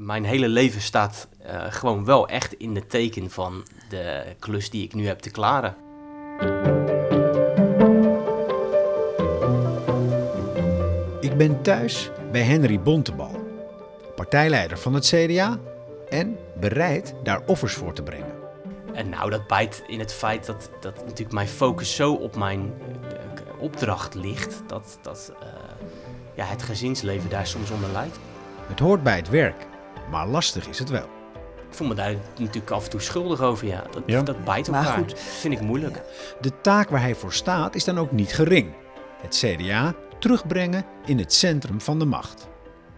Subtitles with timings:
[0.00, 4.84] mijn hele leven staat eh, gewoon wel echt in de teken van de klus die
[4.84, 5.76] ik nu heb te klaren.
[11.20, 13.44] Ik ben thuis bij Henry Bontebal,
[14.16, 15.58] partijleider van het CDA
[16.08, 18.34] en bereid daar offers voor te brengen.
[18.92, 22.72] En nou, dat bijt in het feit dat, dat natuurlijk mijn focus zo op mijn
[22.80, 25.46] eh, opdracht ligt, dat, dat eh,
[26.34, 28.18] ja, het gezinsleven daar soms onder lijdt.
[28.66, 29.68] Het hoort bij het werk,
[30.10, 31.08] maar lastig is het wel.
[31.68, 33.84] Ik voel me daar natuurlijk af en toe schuldig over, ja.
[33.90, 34.22] Dat, Ja.
[34.22, 34.98] dat bijt Maar elkaar.
[34.98, 35.10] goed.
[35.10, 36.02] Dat vind ik moeilijk.
[36.40, 38.72] De taak waar hij voor staat is dan ook niet gering.
[39.22, 42.48] Het CDA terugbrengen in het centrum van de macht.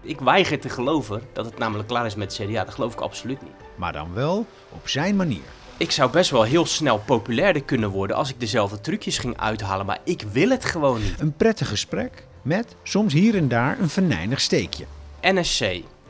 [0.00, 2.64] Ik weiger te geloven dat het namelijk klaar is met het CDA.
[2.64, 3.52] Dat geloof ik absoluut niet.
[3.74, 5.42] Maar dan wel op zijn manier.
[5.76, 9.86] Ik zou best wel heel snel populairder kunnen worden als ik dezelfde trucjes ging uithalen,
[9.86, 11.20] maar ik wil het gewoon niet.
[11.20, 14.84] Een prettig gesprek met soms hier en daar een venijnig steekje.
[15.20, 15.64] NSC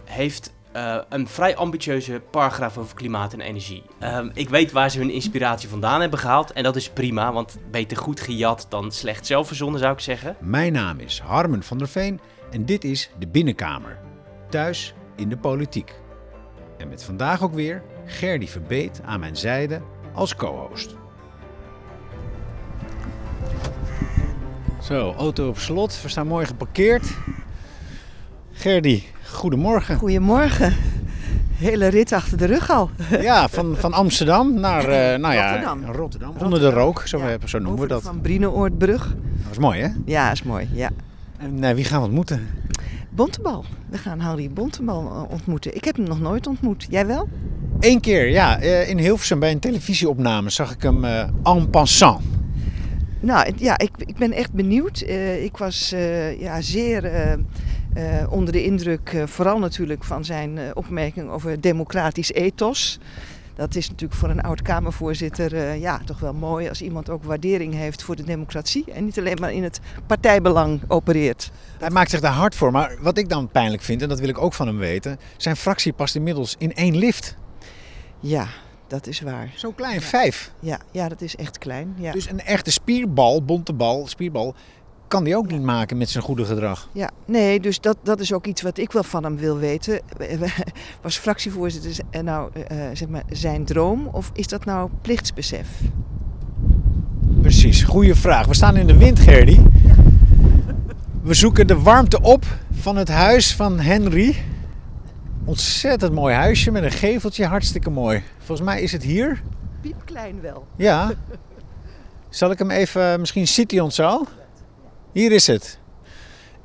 [0.05, 3.83] heeft eh, een vrij ambitieuze paragraaf over klimaat en energie.
[3.99, 7.59] Ehm, ik weet waar ze hun inspiratie vandaan hebben gehaald en dat is prima, want
[7.71, 10.37] beter goed gejat dan slecht zelf verzonnen zou ik zeggen.
[10.41, 13.99] Mijn naam is Harmen van der Veen en dit is de Binnenkamer.
[14.51, 15.95] Thuis in de politiek.
[16.79, 19.83] En met vandaag ook weer Gerdy Verbeet aan mijn zijde
[20.15, 20.97] als co-host.
[24.83, 26.03] Zo, auto op slot.
[26.03, 27.07] We staan mooi geparkeerd.
[28.53, 29.03] Gerdy,
[29.33, 29.97] goedemorgen.
[29.97, 30.77] Goedemorgen.
[31.53, 32.91] Hele rit achter de rug al.
[33.21, 35.85] Ja, van, van Amsterdam naar eh, nou ja, Rotterdam.
[35.85, 36.35] Rotterdam.
[36.39, 38.03] Onder de rook, zo, Ja, zo noemen we dat.
[38.03, 39.15] Van Brineoordbrug.
[39.43, 39.89] Dat is mooi, hè?
[40.05, 40.69] Ja, is mooi.
[40.73, 40.91] Ja.
[41.43, 42.47] En eh, wie gaan we ontmoeten?
[43.11, 43.65] Bontebal.
[43.89, 45.77] We gaan Harry Bontebal eh, ontmoeten.
[45.77, 46.87] Ik heb hem nog nooit ontmoet.
[46.91, 47.29] Jij wel?
[47.81, 48.61] Eén keer, ja.
[48.61, 52.23] In Hilversum bij een televisieopname zag ik hem eh, en passant.
[53.21, 55.01] Nou, ja, ik, ik ben echt benieuwd.
[55.41, 55.95] Ik was
[56.39, 57.11] ja, zeer
[57.95, 62.99] eh, onder de indruk, eh, vooral natuurlijk van zijn eh, opmerking over democratisch ethos.
[63.55, 68.03] Dat is natuurlijk voor een oud-Kamervoorzitter ja, toch wel mooi als iemand ook waardering heeft
[68.03, 68.85] voor de democratie.
[68.93, 71.51] En niet alleen maar in het partijbelang opereert.
[71.79, 72.71] Hij maakt zich daar hard voor.
[72.71, 75.19] Maar wat ik dan pijnlijk vind, en dat wil ik ook van hem weten...
[75.37, 77.37] zijn fractie past inmiddels in één lift.
[78.21, 78.47] Ja,
[78.87, 79.53] dat is waar.
[79.57, 80.53] Zo klein, vijf.
[80.61, 81.95] Ja, ja dat is echt klein.
[81.99, 82.13] Ja.
[82.13, 84.55] Dus een echte spierbal, bonte bal, spierbal...
[85.13, 86.89] kan die ook niet maken met zijn goede gedrag.
[86.93, 90.01] Ja, nee, dus dat, dat is ook iets wat ik wel van hem wil weten.
[91.03, 95.69] Was fractievoorzitter z- eh, nou eh, zeg maar zijn droom of is dat nou plichtsbesef?
[97.41, 98.47] Precies, goede vraag.
[98.47, 99.59] We staan in de wind, Gerdy.
[101.23, 104.37] We zoeken de warmte op van het huis van Henry.
[105.45, 108.23] Ontzettend mooi huisje met een geveltje, hartstikke mooi.
[108.39, 109.43] Volgens mij is het hier.
[109.81, 110.67] Piepklein wel.
[110.77, 111.13] Ja.
[112.29, 114.27] Zal ik hem even, misschien ziet hij ons al.
[115.13, 115.79] Hier is het.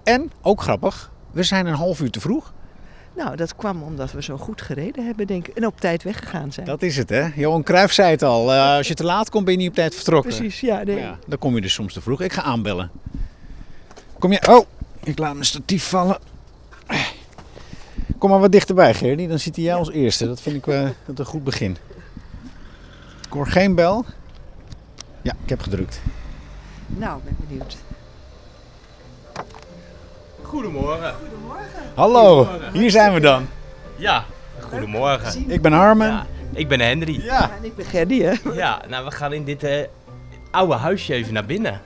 [0.04, 2.54] En, ook grappig, we zijn een half uur te vroeg.
[3.16, 5.56] Nou, dat kwam omdat we zo goed gereden hebben, denk ik.
[5.56, 6.66] En op tijd weggegaan zijn.
[6.66, 7.28] Dat is het, hè.
[7.36, 8.54] Johan Cruijff zei het al.
[8.54, 10.36] eh, als je te laat komt, ben je niet op tijd vertrokken.
[10.36, 10.84] Precies, ja.
[10.84, 11.00] Nee.
[11.00, 12.22] Ja, dan kom je dus soms te vroeg.
[12.22, 12.92] Ik ga aanbellen.
[14.20, 14.48] Kom je...
[14.50, 14.66] Oh,
[15.04, 16.20] ik laat mijn statief vallen.
[18.18, 19.28] Kom maar wat dichterbij, Gerdy.
[19.28, 20.28] Dan ziet hij jij als eerste.
[20.28, 21.78] Dat vind ik eh, dat een goed begin.
[23.26, 24.06] Ik hoor geen bel.
[25.22, 26.02] Ja, ik heb gedrukt.
[26.88, 27.78] Nou, ik ben benieuwd.
[30.48, 31.16] Goedemorgen.
[31.96, 33.48] Hallo, hier zijn we dan.
[33.96, 34.26] Ja,
[34.60, 35.50] goedemorgen.
[35.50, 36.08] Ik ben Harmen.
[36.08, 37.24] Ja, ik ben Henry.
[37.24, 37.52] Ja.
[37.58, 38.34] En ik ben Gerdy, hè?
[38.54, 39.84] Ja, nou we gaan in dit eh,
[40.52, 41.82] oude huisje even naar binnen.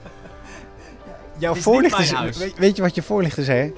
[1.37, 2.33] Jouw voorlichter...
[2.37, 3.73] Weet, weet je wat je voorlichter zei?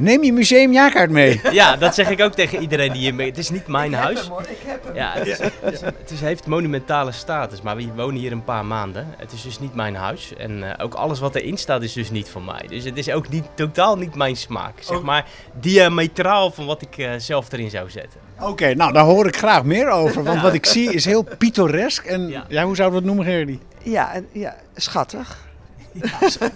[0.00, 1.40] Neem je museumjaarkaart mee.
[1.52, 3.26] Ja, dat zeg ik ook tegen iedereen die hier mee...
[3.28, 4.20] Het is niet mijn Ik heb huis.
[4.20, 4.40] hem, hoor.
[4.42, 4.94] Ik heb hem.
[4.94, 8.44] Ja, het, is, het, is- het is- heeft monumentale status, maar we wonen hier een
[8.44, 9.06] paar maanden.
[9.16, 10.32] Het is dus niet mijn huis.
[10.36, 12.64] En eh, ook alles wat erin staat is dus niet van mij.
[12.68, 14.72] Dus het is ook niet, totaal niet mijn smaak.
[14.80, 15.24] Zeg maar
[15.60, 18.20] diametraal van wat ik eh, zelf erin zou zetten.
[18.40, 20.22] Oké, nou daar hoor ik graag meer over.
[20.22, 22.04] Want wat ik zie is heel pittoresk.
[22.04, 22.44] En Ja.
[22.48, 22.64] ja.
[22.64, 23.58] hoe zouden we het noemen, Gerdy?
[23.82, 25.46] Ja, ja, schattig.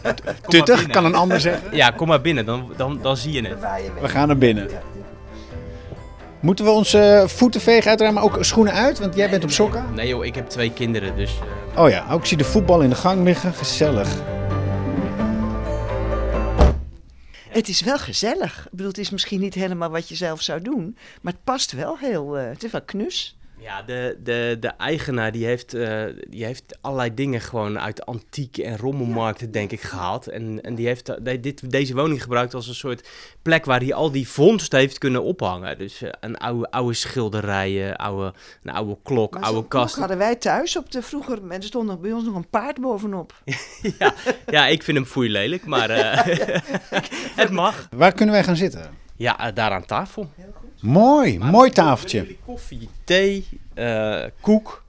[0.02, 0.14] Maar
[0.48, 1.76] Tuttig, kan een ander zeggen.
[1.76, 3.58] Ja, kom maar binnen, dan, dan, dan zie je het.
[4.00, 4.68] We gaan naar binnen.
[6.40, 8.98] Moeten we onze voeten vegen uiteraard, maar ook schoenen uit?
[8.98, 9.84] Want jij bent op sokken.
[9.94, 11.30] Nee joh, ik heb twee kinderen, dus...
[11.74, 13.52] eh, Oh ja, ook zie de voetbal in de gang liggen.
[13.54, 14.08] Gezellig.
[17.48, 18.64] Het is wel gezellig.
[18.64, 20.96] Ik bedoel, het is misschien niet helemaal wat je zelf zou doen.
[21.22, 22.38] Maar het past wel heel...
[22.38, 23.36] eh, het is wel knus.
[23.62, 28.04] Ja, de, de, de eigenaar die heeft, eh, die heeft allerlei dingen gewoon uit de
[28.04, 30.26] antieke en rommelmarkten denk ik gehaald.
[30.26, 33.08] En, en die heeft eh, dit, deze woning gebruikt als een soort
[33.42, 35.78] plek waar hij al die vondsten heeft kunnen ophangen.
[35.78, 38.32] Dus eh, een oude, oude schilderijen, oude,
[38.62, 39.96] een oude klok, Maar oude kast.
[39.96, 41.40] hadden wij thuis op de vroeger...
[41.42, 43.42] En er stond nog bij ons nog een paard bovenop.
[43.98, 44.14] ja,
[44.46, 46.26] ja, ik vind hem foei lelijk, maar eh,
[47.42, 47.88] het mag.
[47.90, 49.00] Waar kunnen wij gaan zitten?
[49.16, 50.30] Ja, daar aan tafel.
[50.82, 52.36] Mooi, Maar mooi tafeltje.
[52.44, 54.82] Koffie, thee, eh, koek.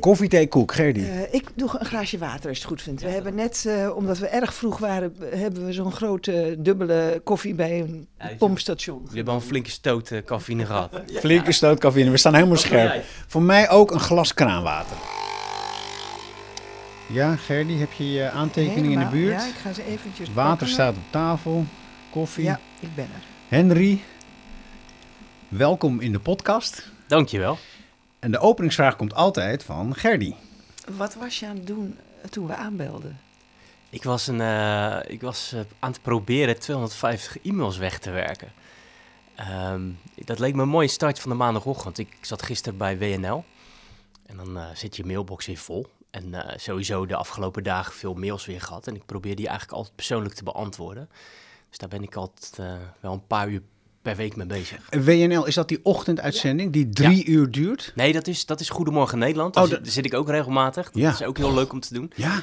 [0.00, 1.00] Koffie, thee, koek, Gerdy.
[1.00, 3.02] Eh, ik doe een glaasje water als je het goed vindt.
[3.02, 7.54] We hebben net, eh, omdat we erg vroeg waren, hebben we zo'n grote dubbele koffie
[7.54, 8.98] bij een Ja, pompstation.
[9.00, 10.90] Jullie hebben al een flinke stoot cafeïne gehad.
[11.20, 12.10] Flinke stoot cafeïne.
[12.10, 13.04] We staan helemaal scherp.
[13.26, 14.96] Voor mij ook een glas kraanwater.
[17.06, 19.40] Ja, Gerdy, heb je je aantekening in de buurt?
[19.40, 20.68] Ja, ik ga ze eventjes Water pakken.
[20.68, 21.64] staat op tafel.
[22.10, 22.44] Koffie.
[22.44, 23.56] Ja, ik ben er.
[23.56, 24.00] Henry,
[25.50, 26.90] welkom in de podcast.
[27.06, 27.58] Dankjewel.
[28.18, 30.34] En de openingsvraag komt altijd van Gerdy.
[30.96, 33.20] Wat was je aan het doen eh, toen we aanbelden?
[33.90, 38.52] Ik was, een, eh, ik was eh, aan het proberen 250 e-mails weg te werken.
[39.34, 41.98] Ehm, dat leek me een mooie start van de maandagochtend.
[41.98, 43.44] Ik zat gisteren bij WNL.
[44.30, 45.86] En dan eh, zit je mailbox weer vol.
[46.10, 48.86] En eh, sowieso de afgelopen dagen veel mails weer gehad.
[48.86, 51.08] En ik probeer die eigenlijk altijd persoonlijk te beantwoorden.
[51.68, 53.62] Dus daar ben ik altijd eh, wel een paar uur
[54.02, 54.78] per week mee bezig.
[54.90, 57.92] WNL, is dat die ochtenduitzending die drie uur duurt?
[57.94, 59.56] Nee, dat is, dat is Goedemorgen Nederland.
[59.56, 60.84] Oh, Daar, dat- zit, ik ook regelmatig.
[60.90, 61.10] Dat Ja.
[61.10, 62.12] is ook heel leuk om te doen.
[62.16, 62.42] Ja,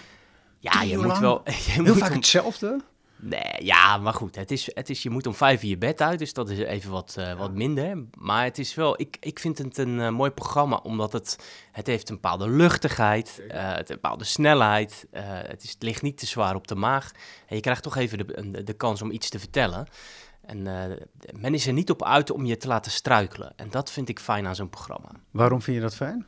[0.59, 1.41] Ja, je moet wel...
[1.45, 2.81] Je heel moet vaak om- hetzelfde.
[3.19, 4.35] Nee, ja, maar goed.
[4.35, 6.57] Het is, het is, je moet om vijf uur je bed uit, dus dat is
[6.59, 8.03] even wat, eh, wat minder.
[8.17, 11.37] Maar het is wel, ik, ik vind het een eh, mooi programma, omdat het,
[11.71, 15.05] het heeft een bepaalde luchtigheid, eh, het heeft een bepaalde snelheid.
[15.11, 17.11] het, is, het ligt niet te zwaar op de maag.
[17.47, 19.87] En je krijgt toch even de, de, de kans om iets te vertellen.
[20.47, 20.97] En eh,
[21.39, 23.53] men is er niet op uit om je te laten struikelen.
[23.55, 25.11] En dat vind ik fijn aan zo'n programma.
[25.31, 26.25] Waarom vind je dat fijn?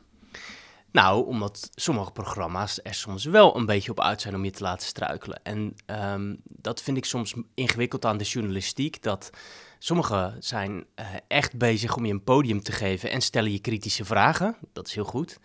[0.92, 4.62] Nou, omdat sommige programma's er soms wel een beetje op uit zijn om je te
[4.62, 5.40] laten struikelen.
[5.42, 9.02] En ehm, dat vind ik soms ingewikkeld aan de journalistiek.
[9.02, 9.30] Dat
[9.78, 14.04] sommigen zijn eh, echt bezig om je een podium te geven en stellen je kritische
[14.04, 14.56] vragen.
[14.72, 15.38] Dat is heel goed.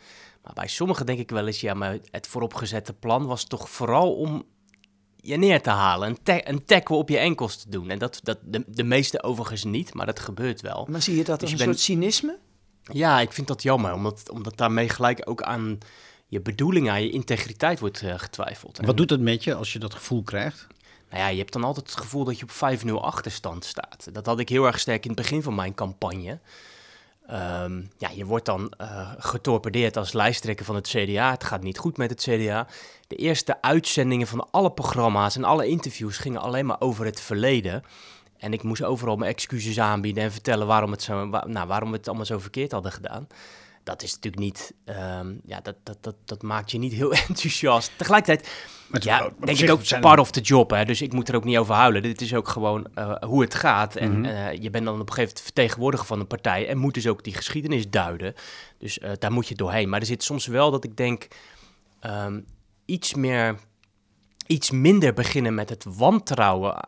[0.44, 4.16] Maar bij sommigen denk ik wel eens, ja, maar het vooropgezette plan was toch vooral
[4.16, 4.46] om
[5.28, 6.10] je neer te halen.
[6.10, 7.90] Een, ta- een tackle op je enkels te doen.
[7.90, 10.88] En dat, dat de, de meeste overigens niet, maar dat gebeurt wel.
[10.90, 12.38] Maar zie je dat Dus als een bent- soort cynisme?
[12.92, 15.78] Ja, ik vind dat jammer, omdat, omdat daarmee gelijk ook aan
[16.28, 18.80] je bedoeling, aan je integriteit wordt eh, getwijfeld.
[18.80, 20.68] En, Wat doet het met je als je dat gevoel krijgt?
[21.10, 24.08] Nou ja, je hebt dan altijd het gevoel dat je op 5-0 achterstand staat.
[24.12, 26.40] Dat had ik heel erg sterk in het begin van mijn campagne.
[27.28, 31.32] Ehm, ja, je wordt dan eh, getorpedeerd als lijsttrekker van het CDA.
[31.32, 32.68] Het gaat niet goed met het CDA.
[33.08, 37.84] De eerste uitzendingen van alle programma's en alle interviews gingen alleen maar over het verleden.
[38.38, 41.98] En ik moest overal mijn excuses aanbieden en vertellen waarom, het zo, nou, waarom we
[41.98, 43.28] het allemaal zo verkeerd hadden gedaan.
[43.86, 47.92] Dat is natuurlijk niet, ehm, ja, dat, dat, dat, dat maakt je niet heel enthousiast.
[47.98, 48.50] Tegelijkertijd
[48.92, 50.86] ja, denk ik ook part of the job, hè?
[50.86, 52.02] dus ik moet er ook niet over huilen.
[52.02, 53.96] Dit is ook gewoon eh, hoe het gaat.
[53.96, 54.26] En Mhm.
[54.26, 57.08] eh, je bent dan op een gegeven moment vertegenwoordiger van een partij en moet dus
[57.08, 58.34] ook die geschiedenis duiden.
[58.78, 59.90] Dus eh, daar moet je doorheen.
[59.90, 61.28] Maar er zit soms wel dat ik denk,
[62.00, 62.40] ehm,
[62.86, 63.60] iets meer,
[64.48, 66.88] iets minder beginnen met het wantrouwen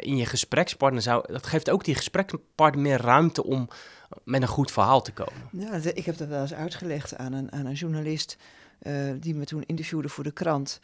[0.00, 1.02] in je gesprekspartner.
[1.02, 3.68] Zou, dat geeft ook die gesprekspartner meer ruimte om
[4.24, 5.48] met een goed verhaal te komen.
[5.52, 8.36] Ja, ik heb dat wel eens uitgelegd aan een, aan een journalist
[8.78, 10.80] eh, die me toen interviewde voor de krant.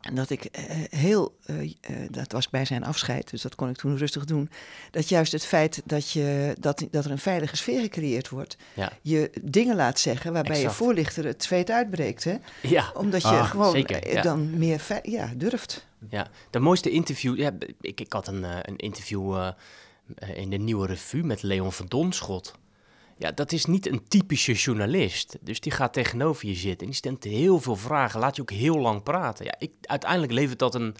[0.00, 1.74] En dat ik eh, heel, eh,
[2.10, 4.50] dat was bij zijn afscheid, dus dat kon ik toen rustig doen.
[4.90, 8.92] Dat juist het feit dat, je, dat, dat er een veilige sfeer gecreëerd wordt, Ja,
[9.02, 10.76] je dingen laat zeggen waarbij Exact.
[10.76, 12.24] je voorlichter het zweet uitbreekt.
[12.24, 12.36] Hè?
[12.62, 14.22] ja Omdat je Ah, gewoon zeker, ja.
[14.22, 15.86] dan meer ja, durft.
[16.08, 17.38] Ja, de mooiste interview.
[17.38, 17.50] Ja,
[17.80, 19.52] ik, ik had een, een interview
[20.34, 22.54] in de nieuwe revue met Leon van Donschot.
[23.18, 25.38] Ja, dat is niet een typische journalist.
[25.40, 28.20] Dus die gaat tegenover je zitten en die stelt heel veel vragen.
[28.20, 29.44] Laat je ook heel lang praten.
[29.44, 30.94] Ja, ik, uiteindelijk levert dat een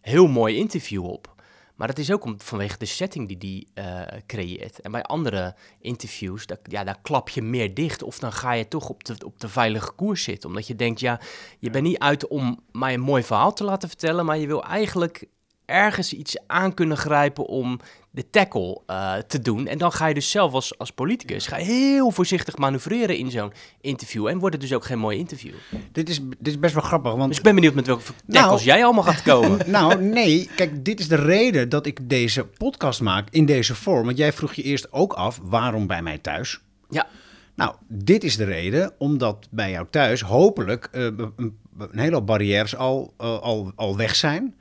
[0.00, 1.34] heel mooi interview op.
[1.74, 4.80] Maar dat is ook om, vanwege de setting die die eh, creëert.
[4.80, 8.02] En bij andere interviews, daar, ja, daar klap je meer dicht.
[8.02, 10.48] Of dan ga je toch op de, op de veilige koers zitten.
[10.48, 11.20] Omdat je denkt, ja,
[11.58, 14.24] je bent niet uit om mij een mooi verhaal te laten vertellen.
[14.24, 15.28] Maar je wil eigenlijk
[15.66, 17.80] ergens iets aan kunnen grijpen om
[18.10, 19.66] de tackle eh, te doen.
[19.66, 23.30] En dan ga je dus zelf als, als politicus ga je heel voorzichtig manoeuvreren in
[23.30, 24.26] zo'n interview.
[24.26, 25.54] En wordt het dus ook geen mooi interview.
[25.92, 27.28] Dit is, dit is best wel grappig, want...
[27.28, 28.76] Dus ik ben benieuwd met welke tackles Nou.
[28.76, 29.58] jij allemaal gaat komen.
[29.76, 30.50] Nou, nee.
[30.56, 34.04] Kijk, dit is de reden dat ik deze podcast maak in deze vorm.
[34.04, 36.60] Want jij vroeg je eerst ook af, waarom bij mij thuis?
[36.90, 37.06] ja,
[37.54, 42.26] Nou, dit is de reden omdat bij jou thuis hopelijk eh, een, een hele hoop
[42.26, 44.54] barrières al, eh, al, al weg zijn.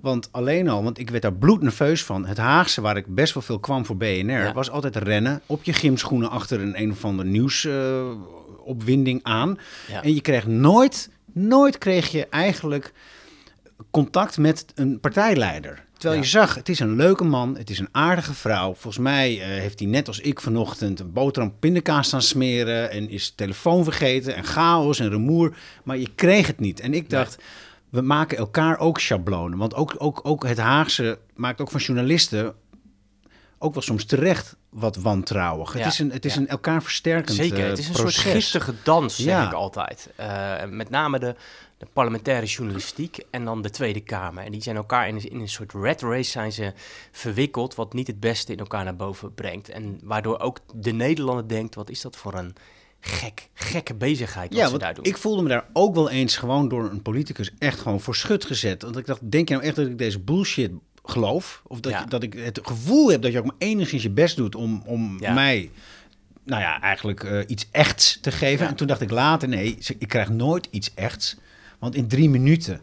[0.00, 2.26] Want alleen al, want ik werd daar bloednerveus van.
[2.26, 4.52] Het Haagse, waar ik best wel veel kwam voor BNR, Ja.
[4.52, 9.58] was altijd rennen op je gymschoenen achter een een of ander nieuwsopwinding opwinding aan.
[9.88, 10.02] ja.
[10.02, 12.92] En je kreeg nooit, nooit kreeg je eigenlijk
[13.90, 15.86] contact met een partijleider.
[15.92, 16.24] Terwijl Ja.
[16.26, 18.74] je zag, het is een leuke man, het is een aardige vrouw.
[18.74, 22.90] Volgens mij eh, heeft hij net als ik vanochtend een boterham pindakaas staan smeren...
[22.90, 25.56] en is telefoon vergeten en chaos en rumoer.
[25.84, 26.80] Maar je kreeg het niet.
[26.80, 27.38] En ik dacht,
[27.90, 29.58] we maken elkaar ook schablonen.
[29.58, 32.54] Want ook, ook, ook het Haagse maakt ook van journalisten
[33.58, 35.72] ook wel soms terecht wat wantrouwig.
[35.72, 36.40] Ja, Het is een, het is ja.
[36.40, 38.14] een elkaar versterkend Zeker, eh, het is een proces.
[38.22, 39.46] soort giftige dans, zeg Ja.
[39.46, 40.10] ik altijd.
[40.16, 41.34] Eh, met name de,
[41.78, 44.44] de parlementaire journalistiek en dan de Tweede Kamer.
[44.44, 46.72] En die zijn elkaar in, in een soort red race zijn ze
[47.12, 49.68] verwikkeld, wat niet het beste in elkaar naar boven brengt.
[49.68, 52.54] En waardoor ook de Nederlander denkt, wat is dat voor een
[53.00, 55.04] gek, gekke bezigheid wat Ja, ze want daar doen.
[55.04, 58.44] ik voelde me daar ook wel eens gewoon door een politicus echt gewoon voor schut
[58.44, 58.82] gezet.
[58.82, 60.70] Want ik dacht, denk je nou echt dat ik deze bullshit
[61.04, 61.62] geloof?
[61.66, 62.00] Of dat, Ja.
[62.00, 64.82] je, dat ik het gevoel heb dat je ook maar enigszins je best doet om,
[64.86, 65.32] om Ja.
[65.32, 65.70] mij,
[66.44, 68.64] nou ja, eigenlijk eh, iets echts te geven.
[68.64, 68.70] Ja.
[68.70, 71.36] En toen dacht ik later, nee, ik krijg nooit iets echts.
[71.78, 72.80] Want in drie minuten,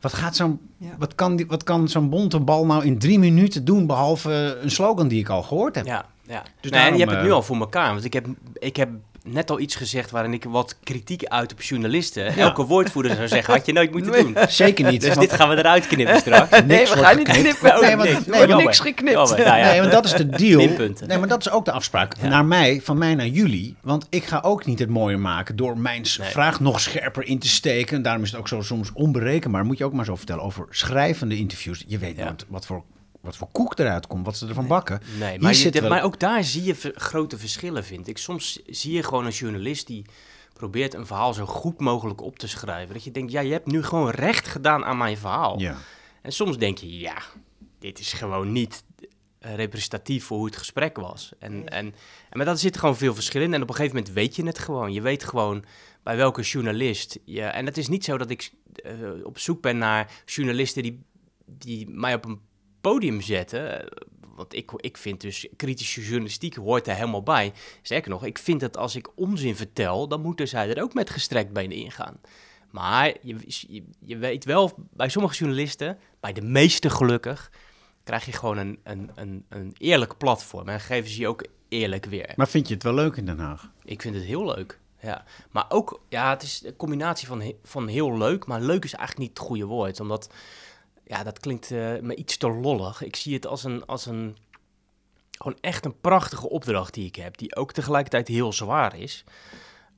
[0.00, 0.94] wat, gaat zo'n, Ja.
[0.98, 4.70] wat kan, die- wat kan zo'n bonte bal nou in drie minuten doen, behalve een
[4.70, 5.86] slogan die ik al gehoord heb?
[5.86, 6.42] Ja, ja.
[6.60, 7.92] Dus daarom, je hebt het nu eh, al voor elkaar.
[7.92, 8.90] Want ik heb, ik heb
[9.24, 12.26] net al iets gezegd waarin ik wat kritiek uit op journalisten.
[12.36, 14.36] Elke woordvoerder zou zeggen, had je nooit moeten doen.
[14.48, 15.00] Zeker niet.
[15.00, 16.50] Dus dit gaan we eruit knippen straks.
[16.50, 17.80] Nee, niks we gaan niet knippen.
[17.80, 18.26] Nee, want- niks.
[18.26, 19.12] nee, niks geknipt.
[19.12, 19.66] Jammer, nou ja.
[19.70, 20.68] Nee, want dat is de deal.
[21.06, 22.14] Nee, maar dat is ook de afspraak.
[22.20, 22.28] Ja.
[22.28, 23.76] Naar mij, van mij naar jullie.
[23.82, 26.28] Want ik ga ook niet het mooier maken door mijn Nee.
[26.30, 27.96] vraag nog scherper in te steken.
[27.96, 29.64] En daarom is het ook zo soms onberekenbaar.
[29.64, 31.84] Moet je ook maar zo vertellen over schrijvende interviews.
[31.86, 32.82] Je weet nooit wat voor,
[33.20, 35.00] wat voor koek eruit komt, wat ze ervan bakken.
[35.18, 38.18] Nee, Hier maar, je, wel- maar ook daar zie je grote verschillen, vind ik.
[38.18, 40.04] Soms zie je gewoon een journalist die
[40.52, 42.94] probeert een verhaal zo goed mogelijk op te schrijven.
[42.94, 45.58] Dat je denkt, ja, je hebt nu gewoon recht gedaan aan mijn verhaal.
[45.60, 45.76] Ja.
[46.22, 47.22] En soms denk je, ja,
[47.78, 48.84] dit is gewoon niet
[49.38, 51.32] eh, representatief voor hoe het gesprek was.
[51.38, 51.94] En, en,
[52.30, 53.54] en maar dat zit gewoon veel verschil in.
[53.54, 54.92] En op een gegeven moment weet je het gewoon.
[54.92, 55.64] Je weet gewoon
[56.02, 57.42] bij welke journalist je...
[57.42, 61.02] En het is niet zo dat ik eh, op zoek ben naar journalisten die,
[61.46, 62.40] die mij op een
[62.80, 63.88] podium zetten.
[64.34, 67.52] Want ik, ik vind dus kritische journalistiek hoort er helemaal bij.
[67.82, 71.10] Sterker nog, ik vind dat als ik onzin vertel, dan moeten zij er ook met
[71.10, 72.20] gestrekt benen ingaan.
[72.70, 77.50] Maar je, je, je weet wel, bij sommige journalisten, bij de meeste gelukkig,
[78.04, 80.68] krijg je gewoon een, een, een, een eerlijk platform.
[80.68, 82.32] En geven ze je ook eerlijk weer.
[82.36, 83.70] Maar vind je het wel leuk in Den Haag?
[83.84, 84.78] Ik vind het heel leuk.
[85.02, 85.24] Ja.
[85.50, 89.28] Maar ook, ja, het is een combinatie van, van heel leuk, maar leuk is eigenlijk
[89.28, 90.00] niet het goede woord.
[90.00, 90.30] Omdat,
[91.10, 93.02] ja, dat klinkt eh, me iets te lollig.
[93.02, 94.36] Ik zie het als een, als een,
[95.30, 99.24] gewoon echt een prachtige opdracht die ik heb, die ook tegelijkertijd heel zwaar is.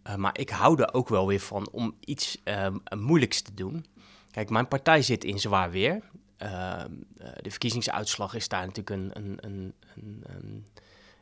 [0.03, 3.87] Eh, maar ik hou er ook wel weer van om iets ehm, moeilijks te doen.
[4.31, 6.03] Kijk, mijn partij zit in zwaar weer.
[6.37, 10.67] Ehm, eh, de verkiezingsuitslag is daar natuurlijk een, een, een, een, een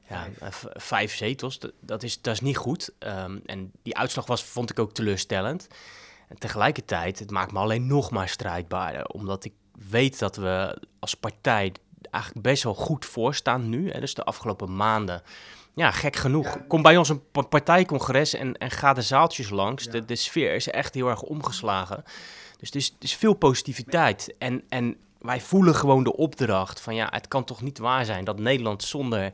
[0.09, 0.29] ja,
[0.75, 1.59] vijf zetels.
[1.59, 2.91] Dat, dat, is, dat is niet goed.
[2.99, 5.69] Ehm, en die uitslag was, vond ik ook teleurstellend.
[6.29, 9.07] En tegelijkertijd, het maakt me alleen nog maar strijdbaarder.
[9.07, 9.53] Omdat ik
[9.89, 11.73] weet dat we als partij
[12.11, 13.91] eigenlijk best wel goed voorstaan nu.
[13.91, 15.23] Hè, dus de afgelopen maanden.
[15.75, 16.59] Ja, gek genoeg.
[16.69, 19.85] Kom bij ons een pa- partijcongres en, en ga de zaaltjes langs.
[19.85, 22.03] De, de sfeer is echt heel erg omgeslagen.
[22.59, 24.35] Dus het is, is veel positiviteit.
[24.39, 28.25] En, en wij voelen gewoon de opdracht van ja, het kan toch niet waar zijn
[28.25, 29.33] dat Nederland zonder eh,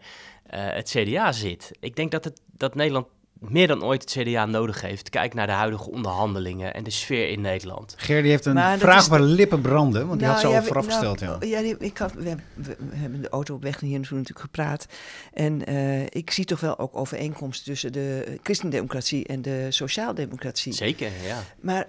[0.51, 1.71] het CDA zit.
[1.81, 3.07] Ik denk dat, het, dat Nederland
[3.39, 5.11] meer dan ooit het CDA nodig heeft.
[5.11, 7.95] Kijk naar de huidige onderhandelingen en de sfeer in Nederland.
[7.97, 10.61] Gerdy heeft een Maar vraag waar de lippen branden, want die had ze Nou, al
[10.63, 11.21] ja, vooraf we- gesteld.
[11.21, 11.59] nou, Ja.
[11.59, 14.87] ja, ik had, we, hebben- we hebben de auto op weg hier naartoe natuurlijk gepraat.
[15.33, 20.73] En eh, ik zie toch wel ook overeenkomsten tussen de christendemocratie en de sociaaldemocratie.
[20.73, 21.43] Zeker, ja.
[21.61, 21.89] Maar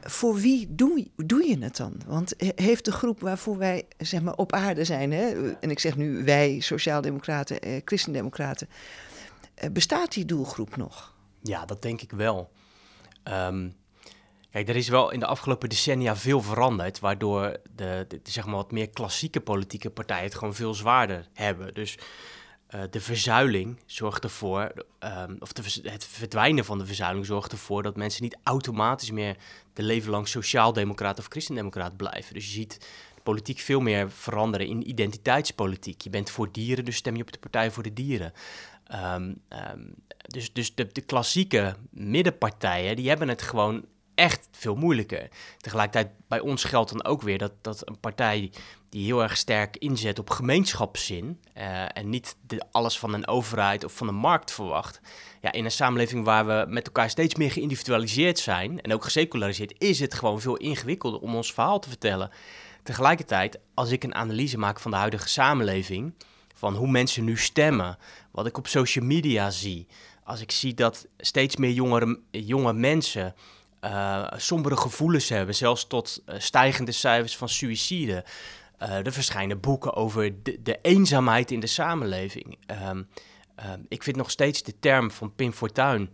[0.00, 1.92] voor wie doe, doe je het dan?
[2.06, 5.78] Want he- heeft de groep waarvoor wij zeg maar, op aarde zijn, hè, en ik
[5.78, 8.68] zeg nu wij, sociaaldemocraten, eh, christendemocraten,
[9.72, 11.14] bestaat die doelgroep nog?
[11.42, 12.50] Ja, dat denk ik wel.
[13.22, 13.68] Ehm,
[14.50, 18.72] kijk, er is wel in de afgelopen decennia veel veranderd, waardoor de, zeg maar wat
[18.72, 21.74] meer klassieke politieke partijen het gewoon veel zwaarder hebben.
[21.74, 21.98] Dus
[22.66, 25.50] eh, de verzuiling zorgt ervoor, ehm, of
[25.82, 29.36] het verdwijnen van de verzuiling zorgt ervoor dat mensen niet automatisch meer
[29.72, 32.34] de leven lang sociaaldemocraat of christendemocraat blijven.
[32.34, 32.78] Dus je ziet
[33.22, 36.00] politiek veel meer veranderen in identiteitspolitiek.
[36.00, 38.32] Je bent voor dieren, dus stem je op de Partij voor de Dieren.
[38.86, 39.80] Ehm, ehm,
[40.16, 45.28] dus dus de, de klassieke middenpartijen, die hebben het gewoon echt veel moeilijker.
[45.56, 48.50] Tegelijkertijd bij ons geldt dan ook weer dat, dat een partij
[48.88, 53.84] die heel erg sterk inzet op gemeenschapszin eh, en niet de, alles van een overheid
[53.84, 55.00] of van een markt verwacht.
[55.40, 59.74] Ja, in een samenleving waar we met elkaar steeds meer geïndividualiseerd zijn en ook geseculariseerd,
[59.78, 62.30] is het gewoon veel ingewikkelder om ons verhaal te vertellen.
[62.82, 66.14] Tegelijkertijd, als ik een analyse maak van de huidige samenleving,
[66.54, 67.98] van hoe mensen nu stemmen,
[68.36, 69.86] wat ik op social media zie,
[70.24, 73.34] als ik zie dat steeds meer jongere, jonge mensen
[73.80, 78.24] eh, sombere gevoelens hebben, zelfs tot eh, stijgende cijfers van suïcide.
[78.78, 82.58] Eh, er verschijnen boeken over de, eenzaamheid in de samenleving.
[82.66, 83.02] Ehm,
[83.54, 86.10] ehm, ik vind nog steeds de term van Pim Fortuyn,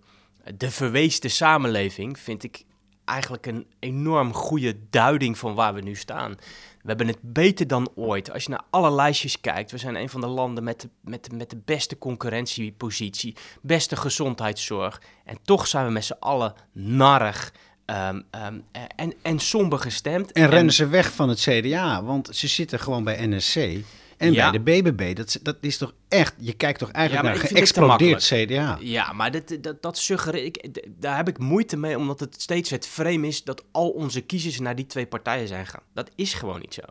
[0.56, 2.64] de verweesde samenleving, vind ik
[3.04, 6.36] eigenlijk een enorm goede duiding van waar we nu staan.
[6.82, 8.32] We hebben het beter dan ooit.
[8.32, 11.24] Als je naar alle lijstjes kijkt, we zijn een van de landen met de, met
[11.24, 15.02] de, met de beste concurrentiepositie, beste gezondheidszorg.
[15.24, 17.52] En toch zijn we met z'n allen narrig.
[17.84, 18.58] ehm, ehm,
[18.96, 20.32] en, en somber gestemd.
[20.32, 23.56] En rennen ze weg van het CDA, want ze zitten gewoon bij NSC
[24.22, 24.50] en Ja.
[24.50, 25.16] bij de BBB.
[25.16, 28.78] Dat, dat is toch echt, je kijkt toch Ja, eigenlijk maar naar geëxplodeerd CDA.
[28.80, 30.52] Ja, maar dat, dat, dat suggereer
[30.98, 34.60] daar heb ik moeite mee, omdat het steeds het frame is dat al onze kiezers
[34.60, 35.82] naar die twee partijen zijn gegaan.
[35.94, 36.82] Dat is gewoon niet zo.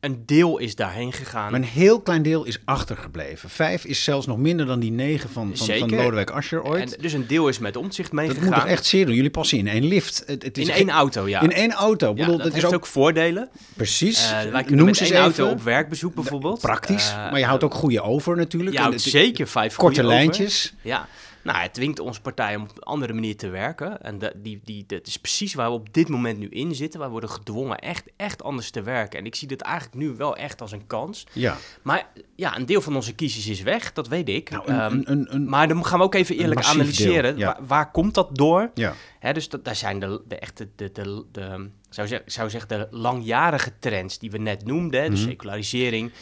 [0.00, 1.50] Een deel is daarheen gegaan.
[1.50, 3.50] Maar een heel klein deel is achtergebleven.
[3.50, 5.90] Vijf is zelfs nog minder dan die negen van, van, van.
[5.90, 6.94] Lodewijk Asscher ooit.
[6.94, 8.44] En dus een deel is met omzicht dat meegegaan.
[8.44, 9.14] moet toch echt zeer doen.
[9.14, 10.22] Jullie passen in één lift.
[10.26, 11.40] Het, het is In één auto, ja.
[11.40, 12.06] In één auto.
[12.06, 13.48] Ja, bedoel, dat, dat, is heeft ook, ook, voordelen.
[13.74, 14.30] precies.
[14.32, 16.60] Eh, wij Noem met één auto op werkbezoek bijvoorbeeld.
[16.60, 17.08] Praktisch.
[17.10, 18.70] Eh, maar je houdt ook goede over natuurlijk.
[18.72, 20.14] Je En houdt het- zeker vijf Korte over.
[20.14, 20.74] lijntjes.
[20.82, 21.08] Ja,
[21.42, 24.02] nou, het dwingt onze partij om op een andere manier te werken.
[24.02, 27.00] En dat, die, die, dat is precies waar we op dit moment nu in zitten.
[27.00, 29.18] Wij worden gedwongen echt, echt anders te werken.
[29.18, 31.26] En ik zie dit eigenlijk nu wel echt als een kans.
[31.32, 31.56] Ja.
[31.82, 34.50] Maar ja, een deel van onze kiezers is weg, dat weet ik.
[34.50, 37.36] Nou, een, Ehm, een, een, een- maar dan gaan we ook even eerlijk analyseren.
[37.36, 37.46] ja.
[37.46, 38.70] Waar, waar komt dat door?
[38.74, 38.94] ja.
[39.18, 42.68] Hè, dus dat, daar zijn de, de echte, de, de, de, zou, zeg, zou zeggen,
[42.68, 45.02] de langjarige trends die we net noemden.
[45.04, 45.28] De Mhm.
[45.28, 46.12] secularisering,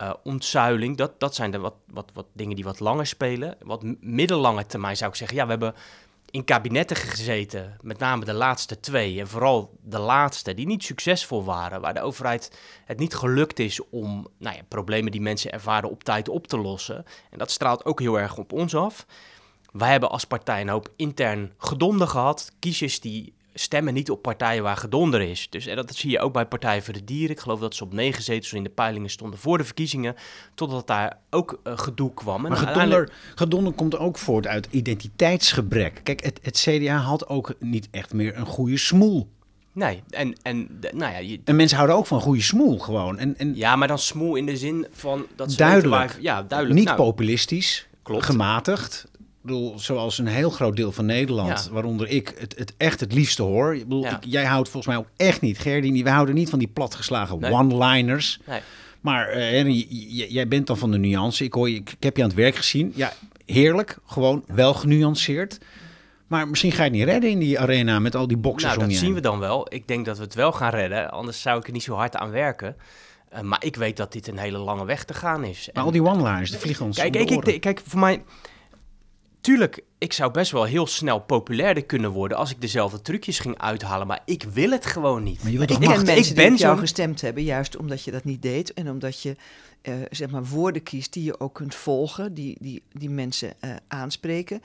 [0.00, 0.96] eh, ontzuiling.
[0.96, 3.56] Dat, dat zijn de wat, wat, wat dingen die wat langer spelen.
[3.62, 5.36] Wat middellange termijn zou ik zeggen.
[5.36, 5.74] Ja, we hebben
[6.30, 9.20] in kabinetten gezeten, met name de laatste twee.
[9.20, 11.80] En vooral de laatste, die niet succesvol waren.
[11.80, 16.04] Waar de overheid het niet gelukt is om nou ja, problemen die mensen ervaren op
[16.04, 17.04] tijd op te lossen.
[17.30, 19.06] En dat straalt ook heel erg op ons af.
[19.72, 22.52] Wij hebben als partij een hoop intern gedonder gehad.
[22.58, 25.46] Kiezers die stemmen niet op partijen waar gedonder is.
[25.50, 27.30] Dus en dat zie je ook bij Partij voor de Dieren.
[27.36, 30.14] Ik geloof dat ze op negen zetels in de peilingen stonden voor de verkiezingen.
[30.54, 32.44] Totdat daar ook eh, gedoe kwam.
[32.44, 36.00] En Maar uiteindelijk- gedonder, gedonder komt ook voort uit identiteitsgebrek.
[36.02, 39.28] Kijk, het, het CDA had ook niet echt meer een goede smoel.
[39.72, 43.18] Nee, en, en nou ja, je, En mensen houden ook van goede smoel gewoon.
[43.18, 45.90] En, en ja, maar dan smoel in de zin van dat ze Duidelijk.
[46.12, 46.78] waar- ja, duidelijk.
[46.78, 48.24] niet Nou, populistisch, Klopt.
[48.24, 49.09] gematigd.
[49.42, 51.72] Bedoel, zoals een heel groot deel van Nederland, Ja.
[51.72, 53.74] waaronder ik het, het echt het liefste hoor.
[53.74, 54.10] Ik bedoel, Ja.
[54.16, 57.38] ik- jij houdt volgens mij ook echt niet, Gerdy, wij houden niet van die platgeslagen
[57.38, 57.52] Nee.
[57.52, 58.38] one-liners.
[58.46, 58.60] Nee.
[59.00, 61.44] Maar j- jij bent dan van de nuance.
[61.44, 62.92] Ik, hoor je, ik, ik heb je aan het werk gezien.
[62.94, 63.12] Ja,
[63.46, 63.98] heerlijk.
[64.06, 65.58] Gewoon wel genuanceerd.
[66.26, 68.76] Maar misschien ga je het niet redden in die arena met al die boxers Nou,
[68.76, 69.14] om dat je zien heen.
[69.14, 69.66] we dan wel.
[69.74, 71.10] Ik denk dat we het wel gaan redden.
[71.10, 72.76] Anders zou ik er niet zo hard aan werken.
[73.28, 75.66] Eh, maar ik weet dat dit een hele lange weg te gaan is.
[75.66, 78.22] Maar En- al die one-liners, die vliegen ons Kijk, kijk, ik, kijk, voor mij...
[79.40, 83.58] Tuurlijk, ik zou best wel heel snel populairder kunnen worden als ik dezelfde trucjes ging
[83.58, 85.42] uithalen, maar ik wil het gewoon niet.
[85.42, 88.04] Maar je wilt Ik ken mensen Ik die ben op jou gestemd hebben, juist omdat
[88.04, 88.74] je dat niet deed.
[88.74, 89.36] En omdat je
[89.82, 93.70] eh, zeg maar woorden kiest die je ook kunt volgen, die, die, die mensen eh,
[93.88, 94.60] aanspreken.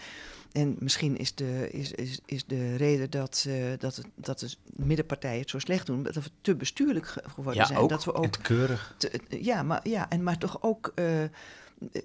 [0.52, 4.50] En misschien is de, is, is, is de reden dat, eh, dat, het, dat de
[4.76, 7.80] middenpartijen het zo slecht doen, dat we te bestuurlijk ge- geworden Ja, zijn.
[7.80, 7.90] ook.
[7.90, 8.96] Dat we ook te keurig.
[8.98, 11.06] te- ja, maar, ja, en maar toch ook eh,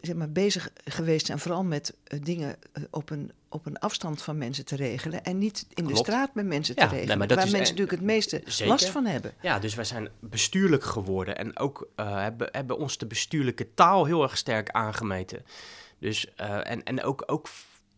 [0.03, 4.23] zeg maar, bezig geweest zijn, vooral met eh, dingen eh, op, een, op een afstand
[4.23, 5.25] van mensen te regelen.
[5.25, 7.19] En niet in de straat met mensen Ja, te nee, regelen.
[7.19, 8.73] maar dat waar is- mensen en- natuurlijk het meeste Zeker.
[8.73, 9.33] last van hebben.
[9.43, 14.05] Ja, dus wij zijn bestuurlijk geworden en ook eh, hebben, hebben ons de bestuurlijke taal
[14.05, 15.43] heel erg sterk aangemeten.
[15.99, 17.49] Dus, eh, en, en ook, ook,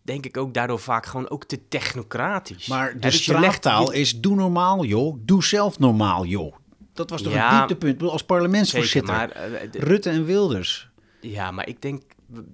[0.02, 2.66] denk ik ook daardoor vaak gewoon ook te technocratisch.
[2.66, 6.54] Maar de dus legt straattaal is doe normaal joh, doe zelf normaal joh.
[6.94, 9.14] Dat was toch Ja, een dieptepunt als Zeker, parlementsvoorzitter.
[9.14, 9.28] maar,
[9.70, 10.90] de- Rutte en Wilders.
[11.22, 12.02] Ja, maar ik denk,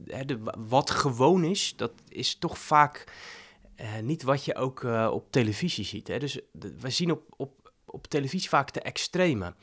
[0.07, 3.04] hè, de, wat gewoon is, dat is toch vaak
[3.74, 6.09] eh, niet wat je ook eh, op televisie ziet.
[6.09, 6.18] Hè?
[6.18, 6.40] Dus
[6.78, 9.54] we zien op, op, op televisie vaak de extreme.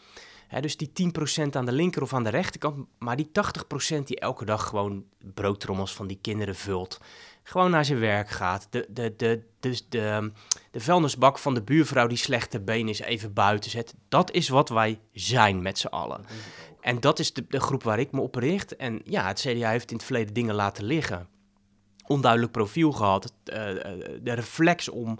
[0.48, 0.92] Hè, dus die
[1.48, 3.30] 10% aan de linker of aan de rechterkant, maar die
[3.98, 7.00] 80% die elke dag gewoon broodtrommels van die kinderen vult.
[7.48, 8.68] Gewoon naar zijn werk gaat.
[8.70, 10.32] De, de, de, dus de,
[10.72, 13.96] de vuilnisbak van de buurvrouw die slechte been is even buiten zet.
[14.10, 16.26] Dat is wat wij zijn met z'n allen.
[16.82, 18.76] En dat is de, de groep waar ik me op richt.
[18.76, 21.28] En ja, het CDA heeft in het verleden dingen laten liggen.
[22.08, 23.34] Onduidelijk profiel gehad.
[23.44, 25.20] eh, eh, de reflex om